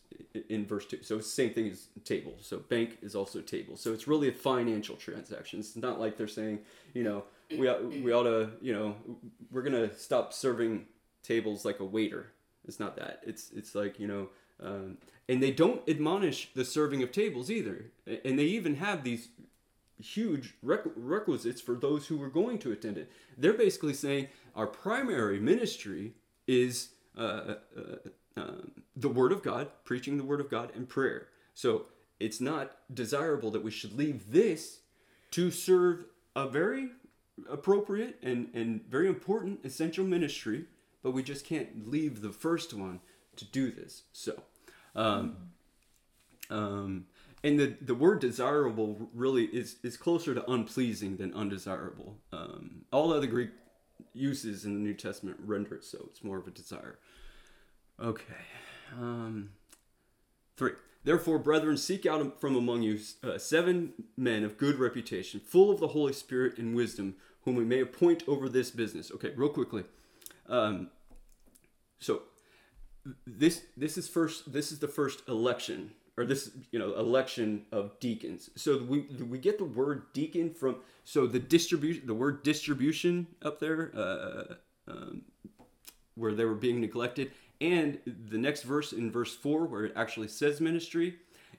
[0.49, 1.03] in verse 2.
[1.03, 2.35] So same thing as table.
[2.41, 3.76] So bank is also table.
[3.76, 5.61] So it's really a financial transaction.
[5.61, 6.61] It's not like they're saying,
[6.95, 7.70] you know, we
[8.01, 8.97] we ought to, you know,
[9.51, 10.87] we're going to stop serving
[11.22, 12.33] tables like a waiter.
[12.71, 13.21] It's not that.
[13.27, 14.29] It's it's like, you know,
[14.62, 14.99] um,
[15.29, 17.87] and they don't admonish the serving of tables either.
[18.25, 19.29] And they even have these
[20.01, 23.11] huge requ- requisites for those who are going to attend it.
[23.37, 26.14] They're basically saying our primary ministry
[26.47, 27.97] is uh, uh,
[28.37, 31.27] um, the Word of God, preaching the Word of God, and prayer.
[31.55, 31.87] So
[32.21, 34.79] it's not desirable that we should leave this
[35.33, 36.05] to serve
[36.37, 36.91] a very
[37.51, 40.66] appropriate and, and very important essential ministry,
[41.03, 43.01] but we just can't leave the first one
[43.36, 44.03] to do this.
[44.12, 44.42] So,
[44.94, 45.36] um,
[46.51, 47.07] um,
[47.42, 52.18] and the, the word desirable really is, is closer to unpleasing than undesirable.
[52.32, 53.51] Um, all other Greek
[54.12, 56.07] uses in the New Testament render it so.
[56.11, 56.98] It's more of a desire.
[58.03, 58.24] Okay.
[58.98, 59.51] Um,
[60.57, 60.72] three.
[61.03, 65.80] Therefore, brethren, seek out from among you uh, seven men of good reputation, full of
[65.80, 69.11] the Holy Spirit and wisdom, whom we may appoint over this business.
[69.11, 69.84] Okay, real quickly.
[70.51, 70.90] Um,
[71.98, 72.22] so
[73.26, 77.98] this this is first this is the first election or this you know election of
[78.01, 78.51] deacons.
[78.57, 83.61] So we we get the word deacon from so the distribution the word distribution up
[83.61, 84.55] there uh,
[84.88, 85.22] um,
[86.14, 90.28] where they were being neglected and the next verse in verse 4 where it actually
[90.28, 91.16] says ministry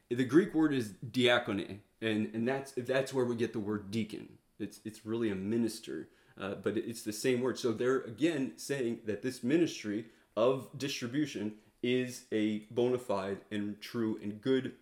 [0.09, 4.27] the greek word is diakone and and that's that's where we get the word deacon
[4.59, 6.09] it's it's really a minister
[6.39, 7.57] uh, but it's the same word.
[7.57, 10.05] So they're again saying that this ministry
[10.35, 14.73] of distribution is a bona fide and true and good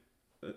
[0.43, 0.51] uh,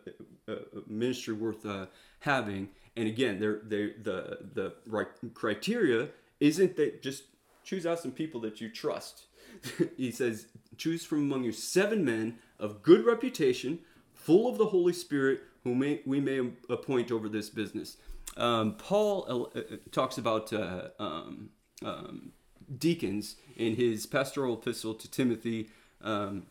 [0.49, 0.55] uh,
[0.86, 1.86] ministry worth uh,
[2.20, 2.68] having.
[2.97, 6.09] And again they're, they the the right criteria
[6.40, 7.24] isn't that just
[7.64, 9.26] choose out some people that you trust.
[9.97, 13.80] He says, Choose from among you seven men of good reputation,
[14.14, 17.99] full of the Holy Spirit, whom we may appoint over this business.
[18.37, 21.51] Um, Paul uh, uh, talks about uh, um,
[21.85, 22.33] um,
[22.78, 25.68] deacons in his pastoral epistle to Timothy.
[26.01, 26.47] Um,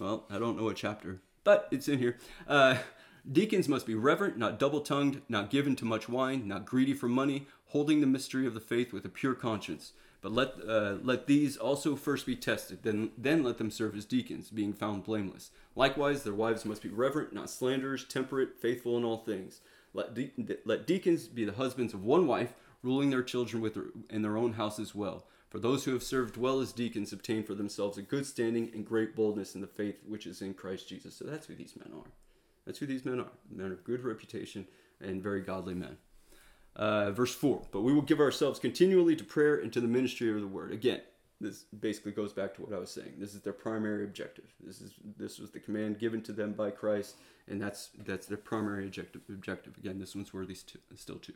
[0.00, 2.18] well, I don't know what chapter, but it's in here.
[2.46, 2.78] Uh,
[3.30, 7.08] deacons must be reverent, not double tongued, not given to much wine, not greedy for
[7.08, 9.92] money, holding the mystery of the faith with a pure conscience.
[10.20, 14.04] But let uh, let these also first be tested, then then let them serve as
[14.04, 15.50] deacons, being found blameless.
[15.76, 19.60] Likewise, their wives must be reverent, not slanderers, temperate, faithful in all things.
[19.94, 20.32] Let de-
[20.64, 23.78] let deacons be the husbands of one wife, ruling their children with
[24.10, 25.26] in their own house as well.
[25.50, 28.84] For those who have served well as deacons obtain for themselves a good standing and
[28.84, 31.16] great boldness in the faith which is in Christ Jesus.
[31.16, 32.10] So that's who these men are.
[32.66, 33.32] That's who these men are.
[33.50, 34.66] Men of good reputation
[35.00, 35.96] and very godly men.
[36.76, 40.30] Uh, verse 4 But we will give ourselves continually to prayer and to the ministry
[40.30, 40.70] of the word.
[40.70, 41.00] Again,
[41.40, 43.14] this basically goes back to what I was saying.
[43.18, 44.46] This is their primary objective.
[44.60, 47.16] This is this was the command given to them by Christ,
[47.48, 49.22] and that's that's their primary objective.
[49.28, 49.98] Objective again.
[49.98, 50.56] This one's worthy
[50.96, 51.34] still too.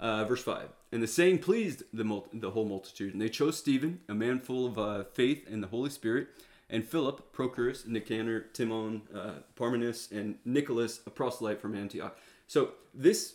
[0.00, 0.68] Uh, verse five.
[0.92, 4.40] And the saying pleased the mul- the whole multitude, and they chose Stephen, a man
[4.40, 6.28] full of uh, faith and the Holy Spirit,
[6.70, 12.16] and Philip, Prochorus, Nicanor, Timon, uh, Parmenas, and Nicholas, a proselyte from Antioch.
[12.46, 13.34] So this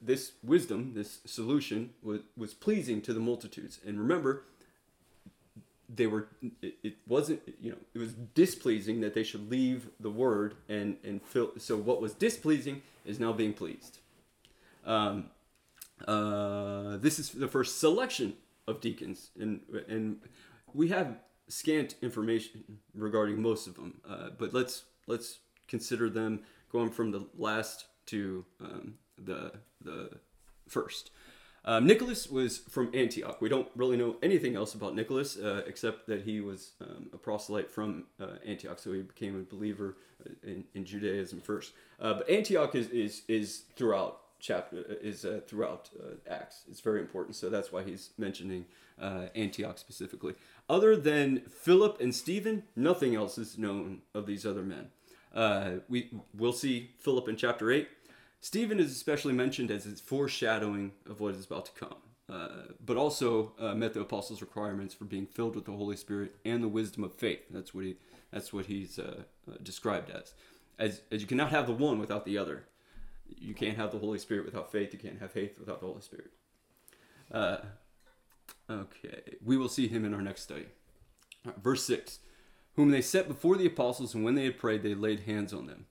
[0.00, 3.80] this wisdom, this solution, was, was pleasing to the multitudes.
[3.86, 4.44] And remember,
[5.94, 6.28] they were
[6.62, 10.96] it, it, wasn't you know it was displeasing that they should leave the word and
[11.04, 13.98] and fill so what was displeasing is now being pleased
[14.86, 15.30] um,
[16.06, 18.34] Uh, this is the first selection
[18.66, 20.18] of deacons, and and
[20.72, 21.18] we have
[21.48, 24.00] scant information regarding most of them.
[24.08, 26.40] Uh, but let's let's consider them
[26.72, 30.10] going from the last to um, the the
[30.68, 31.10] first.
[31.64, 33.40] Um, Nicholas was from Antioch.
[33.40, 37.18] We don't really know anything else about Nicholas uh, except that he was um, a
[37.18, 41.72] proselyte from uh, Antioch, so he became a believer uh, in, in Judaism first.
[42.00, 45.90] Uh, but Antioch is, is, is throughout chapter uh, is uh, throughout
[46.28, 46.62] Acts.
[46.70, 48.64] It's very important, so that's why he's mentioning
[49.34, 50.34] Antioch specifically.
[50.68, 54.88] Other than Philip and Stephen, nothing else is known of these other men.
[55.90, 57.88] we will see Philip in chapter eight.
[58.40, 61.96] Stephen is especially mentioned as its foreshadowing of what is about to come,
[62.28, 66.36] uh, but also uh, met the apostles' requirements for being filled with the Holy Spirit
[66.44, 67.40] and the wisdom of faith.
[67.50, 67.96] That's what he
[68.32, 70.32] that's what he's uh, uh, described as.
[70.78, 71.02] as.
[71.10, 72.64] As you cannot have the one without the other.
[73.38, 74.92] You can't have the Holy Spirit without faith.
[74.92, 76.30] You can't have faith without the Holy Spirit.
[77.30, 77.58] Uh,
[78.68, 80.66] okay, we will see him in our next study.
[81.44, 82.20] Right, verse six,
[82.74, 85.66] whom they set before the apostles, and when they had prayed, they laid hands on
[85.66, 85.86] them.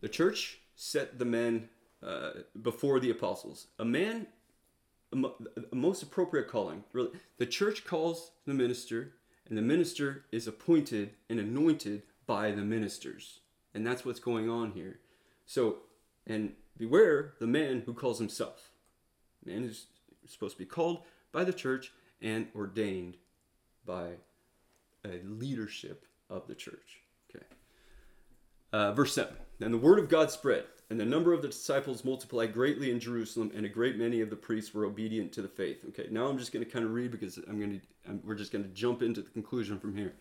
[0.00, 1.68] The church set the men
[2.06, 3.66] uh, before the apostles.
[3.78, 4.28] A man,
[5.12, 6.84] a, most appropriate calling.
[6.92, 9.14] Really, the church calls the minister,
[9.48, 13.40] and the minister is appointed and anointed by the ministers,
[13.74, 15.00] and that's what's going on here.
[15.46, 15.78] So,
[16.26, 18.70] and beware the man who calls himself.
[19.44, 19.86] Man is
[20.26, 21.02] supposed to be called
[21.32, 23.16] by the church and ordained
[23.84, 24.14] by
[25.04, 27.00] a leadership of the church.
[28.72, 32.04] Uh, verse 7 Then the word of God spread, and the number of the disciples
[32.04, 35.48] multiplied greatly in Jerusalem, and a great many of the priests were obedient to the
[35.48, 35.84] faith.
[35.88, 38.52] Okay, now I'm just going to kind of read because I'm going to, we're just
[38.52, 40.14] going to jump into the conclusion from here.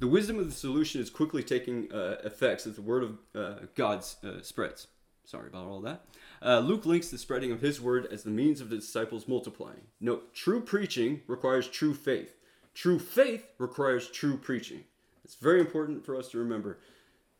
[0.00, 3.66] The wisdom of the solution is quickly taking uh, effects as the word of uh,
[3.74, 4.86] God uh, spreads.
[5.24, 6.06] Sorry about all that.
[6.42, 9.82] Uh, Luke links the spreading of his word as the means of the disciples multiplying.
[10.00, 12.34] Note, true preaching requires true faith.
[12.74, 14.84] True faith requires true preaching.
[15.22, 16.78] It's very important for us to remember.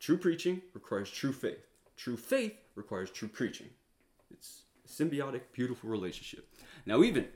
[0.01, 1.67] True preaching requires true faith.
[1.95, 3.67] True faith requires true preaching.
[4.31, 6.47] It's a symbiotic, beautiful relationship.
[6.87, 7.27] Now, even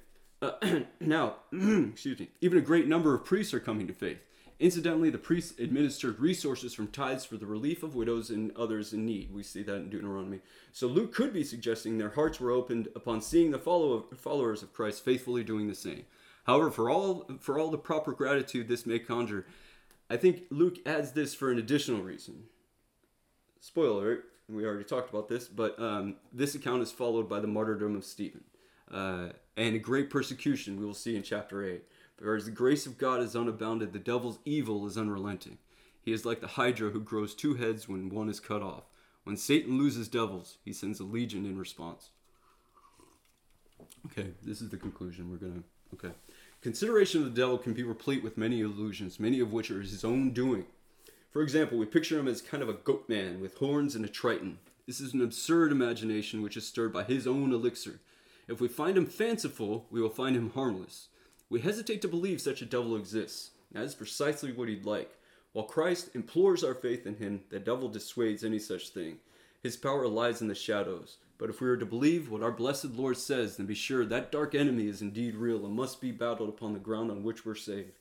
[0.42, 0.54] uh,
[1.00, 4.18] now, excuse me, even a great number of priests are coming to faith.
[4.60, 9.06] Incidentally, the priests administered resources from tithes for the relief of widows and others in
[9.06, 9.32] need.
[9.32, 10.40] We see that in Deuteronomy.
[10.72, 14.74] So Luke could be suggesting their hearts were opened upon seeing the follow- followers of
[14.74, 16.06] Christ faithfully doing the same.
[16.46, 19.46] However, for all for all the proper gratitude this may conjure,
[20.10, 22.46] I think Luke adds this for an additional reason
[23.66, 27.48] spoiler alert, we already talked about this, but um, this account is followed by the
[27.48, 28.44] martyrdom of Stephen
[28.94, 31.84] uh, and a great persecution we will see in chapter 8.
[32.20, 35.58] Whereas the grace of God is unbounded, the devil's evil is unrelenting.
[36.00, 38.84] He is like the hydra who grows two heads when one is cut off.
[39.24, 42.12] When Satan loses devils, he sends a legion in response.
[44.06, 45.32] Okay, this is the conclusion.
[45.32, 45.64] We're going to.
[45.96, 46.16] Okay.
[46.62, 50.06] Consideration of the devil can be replete with many illusions, many of which are his
[50.06, 50.66] own doing.
[51.36, 54.08] For example, we picture him as kind of a goat man with horns and a
[54.08, 54.58] triton.
[54.88, 58.00] This is an absurd imagination which is stirred by his own elixir.
[58.48, 61.10] If we find him fanciful, we will find him harmless.
[61.50, 63.50] We hesitate to believe such a devil exists.
[63.74, 65.12] That is precisely what he'd like.
[65.52, 69.18] While Christ implores our faith in him, the devil dissuades any such thing.
[69.62, 71.18] His power lies in the shadows.
[71.38, 74.32] But if we are to believe what our blessed Lord says, then be sure that
[74.32, 77.56] dark enemy is indeed real and must be battled upon the ground on which we're
[77.56, 77.92] saved.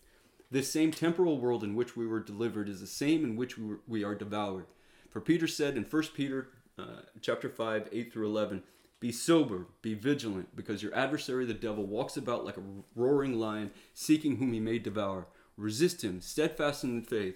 [0.54, 3.66] This same temporal world in which we were delivered is the same in which we,
[3.66, 4.66] were, we are devoured.
[5.10, 6.46] For Peter said in 1 Peter
[6.78, 8.62] uh, chapter 5, 8 through 11,
[9.00, 12.62] Be sober, be vigilant, because your adversary the devil walks about like a
[12.94, 15.26] roaring lion, seeking whom he may devour.
[15.56, 17.34] Resist him, steadfast in the faith,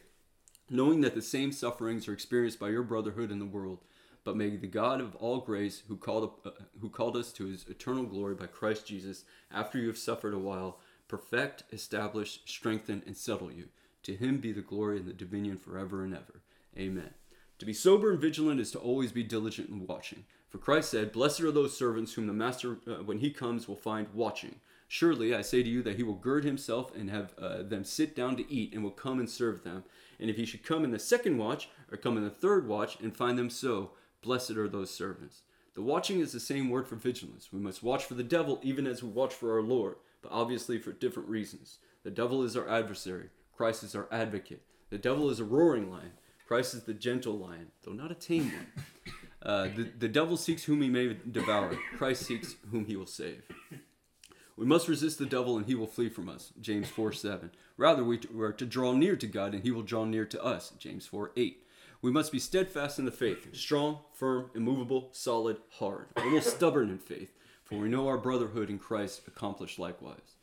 [0.71, 3.81] knowing that the same sufferings are experienced by your brotherhood in the world.
[4.23, 6.51] But may the God of all grace, who called, uh,
[6.81, 10.39] who called us to his eternal glory by Christ Jesus, after you have suffered a
[10.39, 10.79] while,
[11.09, 13.69] perfect, establish, strengthen, and settle you.
[14.05, 16.43] To him be the glory and the dominion forever and ever.
[16.79, 17.11] Amen.
[17.59, 20.25] To be sober and vigilant is to always be diligent in watching.
[20.49, 23.77] For Christ said, Blessed are those servants whom the master, uh, when he comes, will
[23.77, 24.61] find watching.
[24.87, 28.15] Surely I say to you that he will gird himself and have uh, them sit
[28.15, 29.85] down to eat, and will come and serve them.
[30.21, 32.99] And if he should come in the second watch, or come in the third watch,
[33.01, 33.91] and find them so,
[34.23, 35.43] blessed are those servants.
[35.75, 37.53] The watching is the same word for vigilance.
[37.53, 40.79] We must watch for the devil even as we watch for our Lord but obviously
[40.79, 41.79] for different reasons.
[42.05, 44.63] The devil is our adversary, Christ is our advocate.
[44.91, 46.13] The devil is a roaring lion,
[46.47, 48.85] Christ is the gentle lion, though not a tame one.
[49.41, 53.43] Uh, the, the devil seeks whom he may devour, Christ seeks whom he will save.
[54.59, 56.53] We must resist the devil and he will flee from us.
[56.61, 57.53] James 4 7.
[57.77, 60.73] Rather, we are to draw near to God and he will draw near to us.
[60.79, 61.65] James 4 8.
[62.03, 66.91] We must be steadfast in the faith, strong, firm, immovable, solid, hard, a little stubborn
[66.91, 67.33] in faith.
[67.69, 70.37] For we know our brotherhood in Christ accomplished likewise.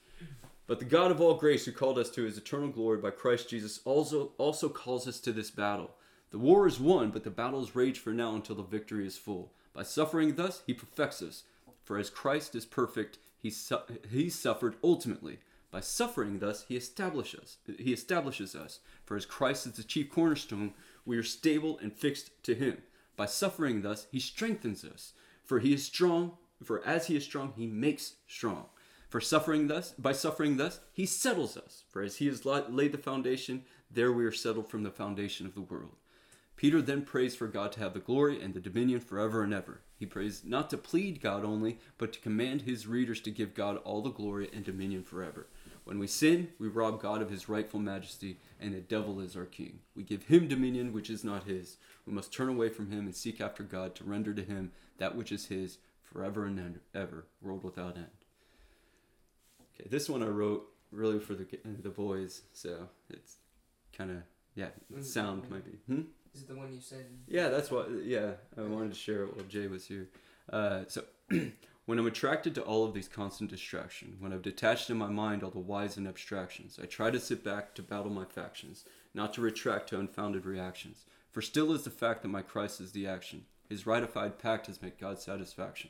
[0.67, 3.49] But the God of all grace, who called us to his eternal glory by Christ
[3.49, 5.91] Jesus, also, also calls us to this battle.
[6.31, 9.17] The war is won, but the battle is raged for now until the victory is
[9.17, 9.53] full.
[9.73, 11.43] By suffering thus, he perfects us.
[11.83, 13.77] For as Christ is perfect, he, su-
[14.09, 15.39] he suffered ultimately.
[15.69, 18.79] By suffering thus, he establishes he establishes us.
[19.05, 20.73] For as Christ is the chief cornerstone,
[21.05, 22.77] we are stable and fixed to him.
[23.17, 25.13] By suffering thus, he strengthens us.
[25.43, 26.37] For he is strong.
[26.65, 28.65] For as he is strong, he makes strong.
[29.07, 31.83] For suffering thus, by suffering thus, he settles us.
[31.89, 35.53] For as he has laid the foundation, there we are settled from the foundation of
[35.53, 35.95] the world.
[36.57, 39.81] Peter then prays for God to have the glory and the dominion forever and ever.
[39.97, 43.77] He prays not to plead God only, but to command his readers to give God
[43.77, 45.47] all the glory and dominion forever.
[45.83, 49.45] When we sin, we rob God of his rightful majesty, and the devil is our
[49.45, 49.79] king.
[49.95, 51.77] We give him dominion which is not his.
[52.05, 55.15] We must turn away from him and seek after God to render to him that
[55.15, 55.77] which is his
[56.11, 58.07] forever and ever, world without end.
[59.73, 61.45] Okay, this one I wrote really for the
[61.81, 63.37] the boys, so it's
[63.93, 64.17] kind of
[64.55, 64.69] yeah,
[65.01, 65.77] sound might be.
[65.93, 66.03] Hmm?
[66.33, 67.05] Is it the one you said?
[67.27, 67.89] Yeah, that's what.
[68.03, 70.09] Yeah, I wanted to share it while Jay was here.
[70.51, 71.03] Uh, so,
[71.85, 75.43] when I'm attracted to all of these constant distractions, when I've detached in my mind
[75.43, 79.33] all the whys and abstractions, I try to sit back to battle my factions, not
[79.33, 81.05] to retract to unfounded reactions.
[81.31, 83.45] For still is the fact that my Christ is the action.
[83.67, 85.89] His ratified pact has made God's satisfaction.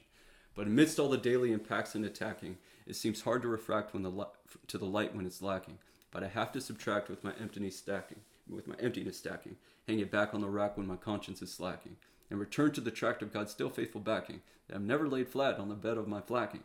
[0.55, 4.09] But amidst all the daily impacts and attacking, it seems hard to refract when the
[4.09, 4.25] li-
[4.67, 5.77] to the light when it's lacking.
[6.11, 10.11] But I have to subtract with my emptiness stacking, with my emptiness stacking hang it
[10.11, 11.95] back on the rack when my conscience is slacking,
[12.29, 15.59] and return to the tract of God's still faithful backing, that I've never laid flat
[15.59, 16.63] on the bed of my flacking.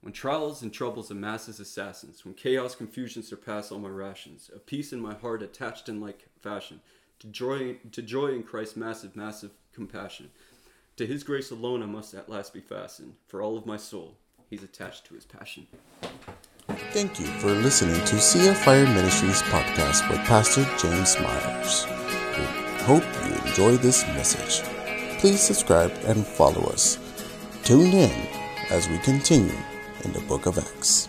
[0.00, 4.58] When trials and troubles amass as assassins, when chaos, confusion surpass all my rations, a
[4.58, 6.80] peace in my heart attached in like fashion,
[7.18, 10.30] to joy, to joy in Christ's massive, massive compassion.
[10.96, 14.18] To his grace alone I must at last be fastened, for all of my soul,
[14.48, 15.66] he's attached to his passion.
[16.92, 21.86] Thank you for listening to Sea of Fire Ministries podcast with Pastor James Myers
[22.38, 24.62] We hope you enjoy this message.
[25.18, 26.98] Please subscribe and follow us.
[27.64, 28.28] Tune in
[28.70, 29.56] as we continue
[30.04, 31.08] in the book of Acts.